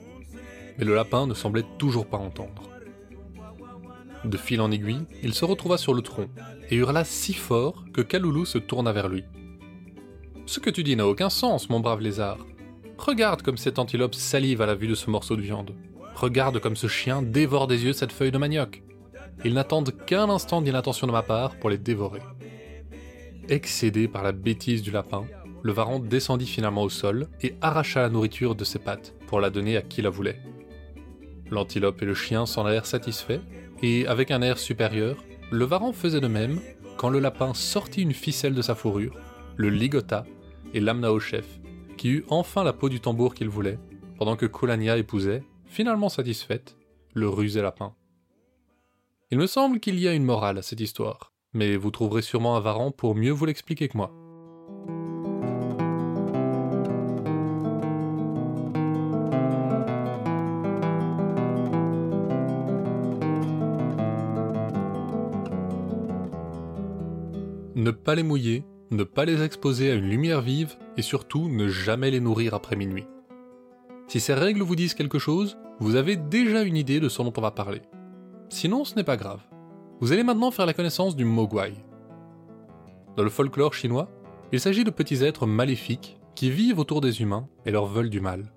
Mais 0.78 0.86
le 0.86 0.96
lapin 0.96 1.28
ne 1.28 1.34
semblait 1.34 1.66
toujours 1.78 2.06
pas 2.06 2.18
entendre. 2.18 2.64
De 4.26 4.38
fil 4.38 4.60
en 4.60 4.72
aiguille, 4.72 5.06
il 5.22 5.36
se 5.36 5.46
retrouva 5.46 5.78
sur 5.78 5.94
le 5.94 6.02
tronc 6.02 6.28
et 6.72 6.76
hurla 6.76 7.04
si 7.04 7.34
fort 7.34 7.86
que 7.94 8.02
Kaloulou 8.02 8.46
se 8.46 8.58
tourna 8.58 8.92
vers 8.92 9.08
lui. 9.08 9.24
Ce 10.48 10.60
que 10.60 10.72
tu 10.72 10.84
dis 10.84 10.96
n'a 10.96 11.08
aucun 11.08 11.30
sens, 11.30 11.70
mon 11.70 11.80
brave 11.80 12.02
lézard. 12.02 12.40
Regarde 12.98 13.44
comme 13.44 13.58
cette 13.58 13.78
antilope 13.78 14.16
salive 14.16 14.62
à 14.62 14.66
la 14.66 14.74
vue 14.74 14.88
de 14.88 14.96
ce 14.96 15.12
morceau 15.12 15.36
de 15.36 15.42
viande. 15.42 15.76
Regarde 16.16 16.60
comme 16.60 16.76
ce 16.76 16.88
chien 16.88 17.22
dévore 17.22 17.68
des 17.68 17.84
yeux 17.84 17.94
cette 17.94 18.12
feuille 18.12 18.32
de 18.32 18.38
manioc. 18.40 18.82
Ils 19.44 19.54
n'attendent 19.54 19.94
qu'un 20.06 20.30
instant 20.30 20.62
d'inattention 20.62 21.06
de 21.06 21.12
ma 21.12 21.22
part 21.22 21.56
pour 21.58 21.70
les 21.70 21.78
dévorer. 21.78 22.22
Excédé 23.48 24.08
par 24.08 24.24
la 24.24 24.32
bêtise 24.32 24.82
du 24.82 24.90
lapin, 24.90 25.26
le 25.62 25.72
varan 25.72 26.00
descendit 26.00 26.48
finalement 26.48 26.84
au 26.84 26.90
sol 26.90 27.28
et 27.42 27.56
arracha 27.62 28.02
la 28.02 28.10
nourriture 28.10 28.56
de 28.56 28.64
ses 28.64 28.80
pattes 28.80 29.14
pour 29.28 29.40
la 29.40 29.52
donner 29.52 29.78
à 29.78 29.82
qui 29.82 30.02
la 30.02 30.10
voulait. 30.10 30.42
L'antilope 31.52 32.02
et 32.02 32.06
le 32.06 32.16
chien 32.16 32.46
s'en 32.46 32.66
allèrent 32.66 32.88
satisfaits, 32.88 33.42
et 33.86 34.08
avec 34.08 34.32
un 34.32 34.42
air 34.42 34.58
supérieur, 34.58 35.24
le 35.52 35.64
varan 35.64 35.94
faisait 35.94 36.20
de 36.20 36.28
même 36.28 36.60
quand 36.98 37.10
le 37.10 37.20
lapin 37.20 37.54
sortit 37.54 38.02
une 38.02 38.14
ficelle 38.14 38.56
de 38.56 38.64
sa 38.64 38.74
fourrure, 38.74 39.16
le 39.58 39.70
ligota 39.70 40.26
et 40.74 40.80
l'amena 40.80 41.12
au 41.12 41.20
chef, 41.20 41.46
qui 41.96 42.10
eut 42.10 42.26
enfin 42.30 42.64
la 42.64 42.74
peau 42.74 42.90
du 42.90 43.00
tambour 43.00 43.36
qu'il 43.36 43.48
voulait, 43.48 43.78
pendant 44.18 44.38
que 44.38 44.48
Kolania 44.48 44.98
épousait, 44.98 45.44
finalement 45.68 46.10
satisfaite, 46.10 46.78
le 47.14 47.30
rusé 47.30 47.62
lapin. 47.62 47.94
Il 49.30 49.38
me 49.38 49.46
semble 49.46 49.80
qu'il 49.80 50.00
y 50.00 50.08
a 50.08 50.14
une 50.14 50.26
morale 50.26 50.58
à 50.58 50.64
cette 50.64 50.80
histoire, 50.80 51.34
mais 51.54 51.78
vous 51.78 51.92
trouverez 51.92 52.24
sûrement 52.24 52.58
un 52.58 52.62
varan 52.62 52.92
pour 52.92 53.14
mieux 53.14 53.32
vous 53.32 53.46
l'expliquer 53.46 53.88
que 53.88 53.98
moi. 53.98 54.12
Pas 67.92 68.16
les 68.16 68.24
mouiller, 68.24 68.64
ne 68.92 69.04
pas 69.04 69.26
les 69.26 69.44
exposer 69.44 69.92
à 69.92 69.96
une 69.96 70.10
lumière 70.10 70.42
vive 70.42 70.76
et 70.98 71.02
surtout 71.02 71.50
ne 71.50 71.68
jamais 71.68 72.12
les 72.12 72.20
nourrir 72.20 72.54
après 72.54 72.76
minuit. 72.76 73.08
Si 74.08 74.20
ces 74.20 74.34
règles 74.34 74.62
vous 74.62 74.76
disent 74.76 74.94
quelque 74.94 75.20
chose, 75.20 75.58
vous 75.80 75.96
avez 75.96 76.16
déjà 76.16 76.62
une 76.62 76.78
idée 76.78 77.00
de 77.00 77.10
ce 77.10 77.22
dont 77.22 77.34
on 77.36 77.42
va 77.42 77.52
parler. 77.52 77.82
Sinon, 78.50 78.86
ce 78.86 78.96
n'est 78.96 79.04
pas 79.04 79.18
grave. 79.18 79.42
Vous 80.00 80.12
allez 80.12 80.24
maintenant 80.24 80.52
faire 80.52 80.66
la 80.66 80.74
connaissance 80.74 81.16
du 81.16 81.26
mogwai. 81.26 81.74
Dans 83.18 83.24
le 83.24 83.30
folklore 83.30 83.74
chinois, 83.74 84.10
il 84.52 84.60
s'agit 84.60 84.84
de 84.84 84.92
petits 84.92 85.24
êtres 85.24 85.48
maléfiques 85.48 86.20
qui 86.36 86.52
vivent 86.52 86.80
autour 86.80 87.02
des 87.02 87.22
humains 87.22 87.48
et 87.66 87.72
leur 87.72 87.88
veulent 87.88 88.10
du 88.10 88.22
mal. 88.22 88.52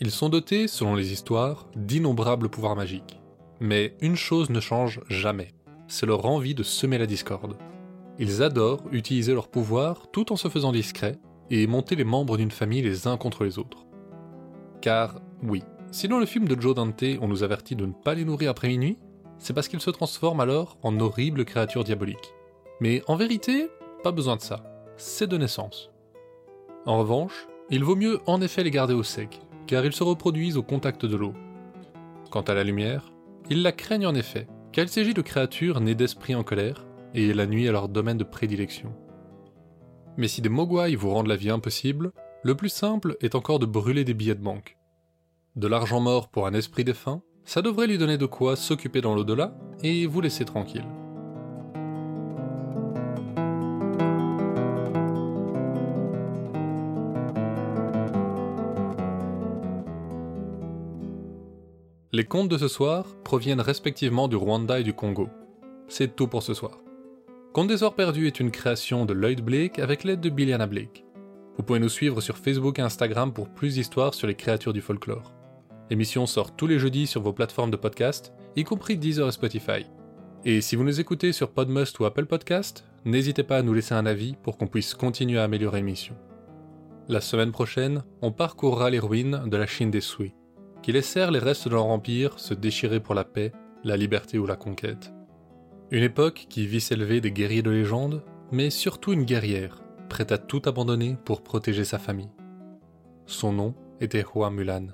Ils 0.00 0.10
sont 0.10 0.28
dotés, 0.28 0.66
selon 0.66 0.94
les 0.94 1.12
histoires, 1.12 1.68
d'innombrables 1.76 2.48
pouvoirs 2.48 2.76
magiques. 2.76 3.20
Mais 3.60 3.94
une 4.00 4.16
chose 4.16 4.50
ne 4.50 4.60
change 4.60 5.00
jamais, 5.08 5.48
c'est 5.86 6.06
leur 6.06 6.26
envie 6.26 6.54
de 6.54 6.62
semer 6.62 6.98
la 6.98 7.06
discorde. 7.06 7.56
Ils 8.18 8.42
adorent 8.42 8.84
utiliser 8.92 9.34
leur 9.34 9.48
pouvoir 9.48 10.08
tout 10.12 10.32
en 10.32 10.36
se 10.36 10.48
faisant 10.48 10.72
discrets 10.72 11.18
et 11.50 11.66
monter 11.66 11.96
les 11.96 12.04
membres 12.04 12.36
d'une 12.36 12.50
famille 12.50 12.82
les 12.82 13.06
uns 13.06 13.16
contre 13.16 13.44
les 13.44 13.58
autres. 13.58 13.86
Car, 14.80 15.20
oui, 15.42 15.62
si 15.90 16.08
dans 16.08 16.18
le 16.18 16.26
film 16.26 16.46
de 16.46 16.60
Joe 16.60 16.74
Dante 16.74 17.04
on 17.20 17.28
nous 17.28 17.42
avertit 17.42 17.76
de 17.76 17.86
ne 17.86 17.92
pas 17.92 18.14
les 18.14 18.24
nourrir 18.24 18.50
après 18.50 18.68
minuit, 18.68 18.98
c'est 19.38 19.52
parce 19.52 19.68
qu'ils 19.68 19.80
se 19.80 19.90
transforment 19.90 20.40
alors 20.40 20.78
en 20.82 20.98
horribles 21.00 21.44
créatures 21.44 21.84
diaboliques. 21.84 22.34
Mais 22.80 23.02
en 23.08 23.16
vérité, 23.16 23.68
pas 24.02 24.12
besoin 24.12 24.36
de 24.36 24.40
ça, 24.40 24.62
c'est 24.96 25.26
de 25.26 25.36
naissance. 25.36 25.90
En 26.86 26.98
revanche, 26.98 27.46
il 27.70 27.82
vaut 27.82 27.96
mieux 27.96 28.20
en 28.26 28.40
effet 28.40 28.62
les 28.62 28.70
garder 28.70 28.94
au 28.94 29.02
sec, 29.02 29.40
car 29.66 29.84
ils 29.84 29.92
se 29.92 30.04
reproduisent 30.04 30.56
au 30.56 30.62
contact 30.62 31.06
de 31.06 31.16
l'eau. 31.16 31.34
Quant 32.30 32.42
à 32.42 32.54
la 32.54 32.64
lumière, 32.64 33.12
ils 33.50 33.62
la 33.62 33.72
craignent 33.72 34.06
en 34.06 34.14
effet, 34.14 34.46
car 34.72 34.84
il 34.84 34.90
s'agit 34.90 35.14
de 35.14 35.22
créatures 35.22 35.80
nées 35.80 35.94
d'esprits 35.94 36.34
en 36.34 36.42
colère, 36.42 36.84
et 37.14 37.32
la 37.32 37.46
nuit 37.46 37.66
est 37.66 37.72
leur 37.72 37.88
domaine 37.88 38.18
de 38.18 38.24
prédilection. 38.24 38.92
Mais 40.16 40.28
si 40.28 40.42
des 40.42 40.48
mogwai 40.48 40.94
vous 40.96 41.10
rendent 41.10 41.28
la 41.28 41.36
vie 41.36 41.50
impossible, 41.50 42.12
le 42.42 42.54
plus 42.54 42.68
simple 42.68 43.16
est 43.20 43.34
encore 43.34 43.58
de 43.58 43.66
brûler 43.66 44.04
des 44.04 44.14
billets 44.14 44.34
de 44.34 44.42
banque. 44.42 44.76
De 45.56 45.68
l'argent 45.68 46.00
mort 46.00 46.28
pour 46.28 46.46
un 46.46 46.54
esprit 46.54 46.84
défunt, 46.84 47.22
ça 47.44 47.62
devrait 47.62 47.86
lui 47.86 47.98
donner 47.98 48.18
de 48.18 48.26
quoi 48.26 48.56
s'occuper 48.56 49.00
dans 49.00 49.14
l'au-delà 49.14 49.54
et 49.82 50.06
vous 50.06 50.20
laisser 50.20 50.44
tranquille. 50.44 50.84
Les 62.12 62.24
contes 62.24 62.48
de 62.48 62.58
ce 62.58 62.68
soir 62.68 63.06
proviennent 63.24 63.60
respectivement 63.60 64.28
du 64.28 64.36
Rwanda 64.36 64.78
et 64.78 64.84
du 64.84 64.92
Congo. 64.92 65.28
C'est 65.88 66.14
tout 66.14 66.28
pour 66.28 66.44
ce 66.44 66.54
soir. 66.54 66.83
Conte 67.54 67.68
des 67.68 67.84
Ors 67.84 67.94
Perdus 67.94 68.26
est 68.26 68.40
une 68.40 68.50
création 68.50 69.06
de 69.06 69.14
Lloyd 69.14 69.40
Blake 69.40 69.78
avec 69.78 70.02
l'aide 70.02 70.20
de 70.20 70.28
Billiana 70.28 70.66
Blake. 70.66 71.04
Vous 71.56 71.62
pouvez 71.62 71.78
nous 71.78 71.88
suivre 71.88 72.20
sur 72.20 72.36
Facebook 72.36 72.80
et 72.80 72.82
Instagram 72.82 73.32
pour 73.32 73.48
plus 73.48 73.74
d'histoires 73.74 74.12
sur 74.12 74.26
les 74.26 74.34
créatures 74.34 74.72
du 74.72 74.80
folklore. 74.80 75.32
L'émission 75.88 76.26
sort 76.26 76.56
tous 76.56 76.66
les 76.66 76.80
jeudis 76.80 77.06
sur 77.06 77.22
vos 77.22 77.32
plateformes 77.32 77.70
de 77.70 77.76
podcast, 77.76 78.32
y 78.56 78.64
compris 78.64 78.96
Deezer 78.96 79.28
et 79.28 79.30
Spotify. 79.30 79.86
Et 80.44 80.60
si 80.60 80.74
vous 80.74 80.82
nous 80.82 80.98
écoutez 80.98 81.30
sur 81.30 81.52
Podmust 81.52 82.00
ou 82.00 82.06
Apple 82.06 82.26
Podcast, 82.26 82.86
n'hésitez 83.04 83.44
pas 83.44 83.58
à 83.58 83.62
nous 83.62 83.72
laisser 83.72 83.94
un 83.94 84.04
avis 84.04 84.34
pour 84.42 84.58
qu'on 84.58 84.66
puisse 84.66 84.92
continuer 84.92 85.38
à 85.38 85.44
améliorer 85.44 85.78
l'émission. 85.78 86.16
La 87.06 87.20
semaine 87.20 87.52
prochaine, 87.52 88.02
on 88.20 88.32
parcourra 88.32 88.90
les 88.90 88.98
ruines 88.98 89.44
de 89.46 89.56
la 89.56 89.68
Chine 89.68 89.92
des 89.92 90.00
Sui 90.00 90.34
qui 90.82 90.90
laissèrent 90.90 91.30
les 91.30 91.38
restes 91.38 91.68
de 91.68 91.74
leur 91.74 91.86
empire 91.86 92.40
se 92.40 92.52
déchirer 92.52 92.98
pour 92.98 93.14
la 93.14 93.22
paix, 93.22 93.52
la 93.84 93.96
liberté 93.96 94.40
ou 94.40 94.46
la 94.46 94.56
conquête. 94.56 95.12
Une 95.94 96.02
époque 96.02 96.46
qui 96.50 96.66
vit 96.66 96.80
s'élever 96.80 97.20
des 97.20 97.30
guerriers 97.30 97.62
de 97.62 97.70
légende, 97.70 98.24
mais 98.50 98.68
surtout 98.68 99.12
une 99.12 99.22
guerrière, 99.22 99.80
prête 100.08 100.32
à 100.32 100.38
tout 100.38 100.60
abandonner 100.64 101.16
pour 101.24 101.44
protéger 101.44 101.84
sa 101.84 102.00
famille. 102.00 102.32
Son 103.26 103.52
nom 103.52 103.76
était 104.00 104.24
Hua 104.24 104.50
Mulan. 104.50 104.88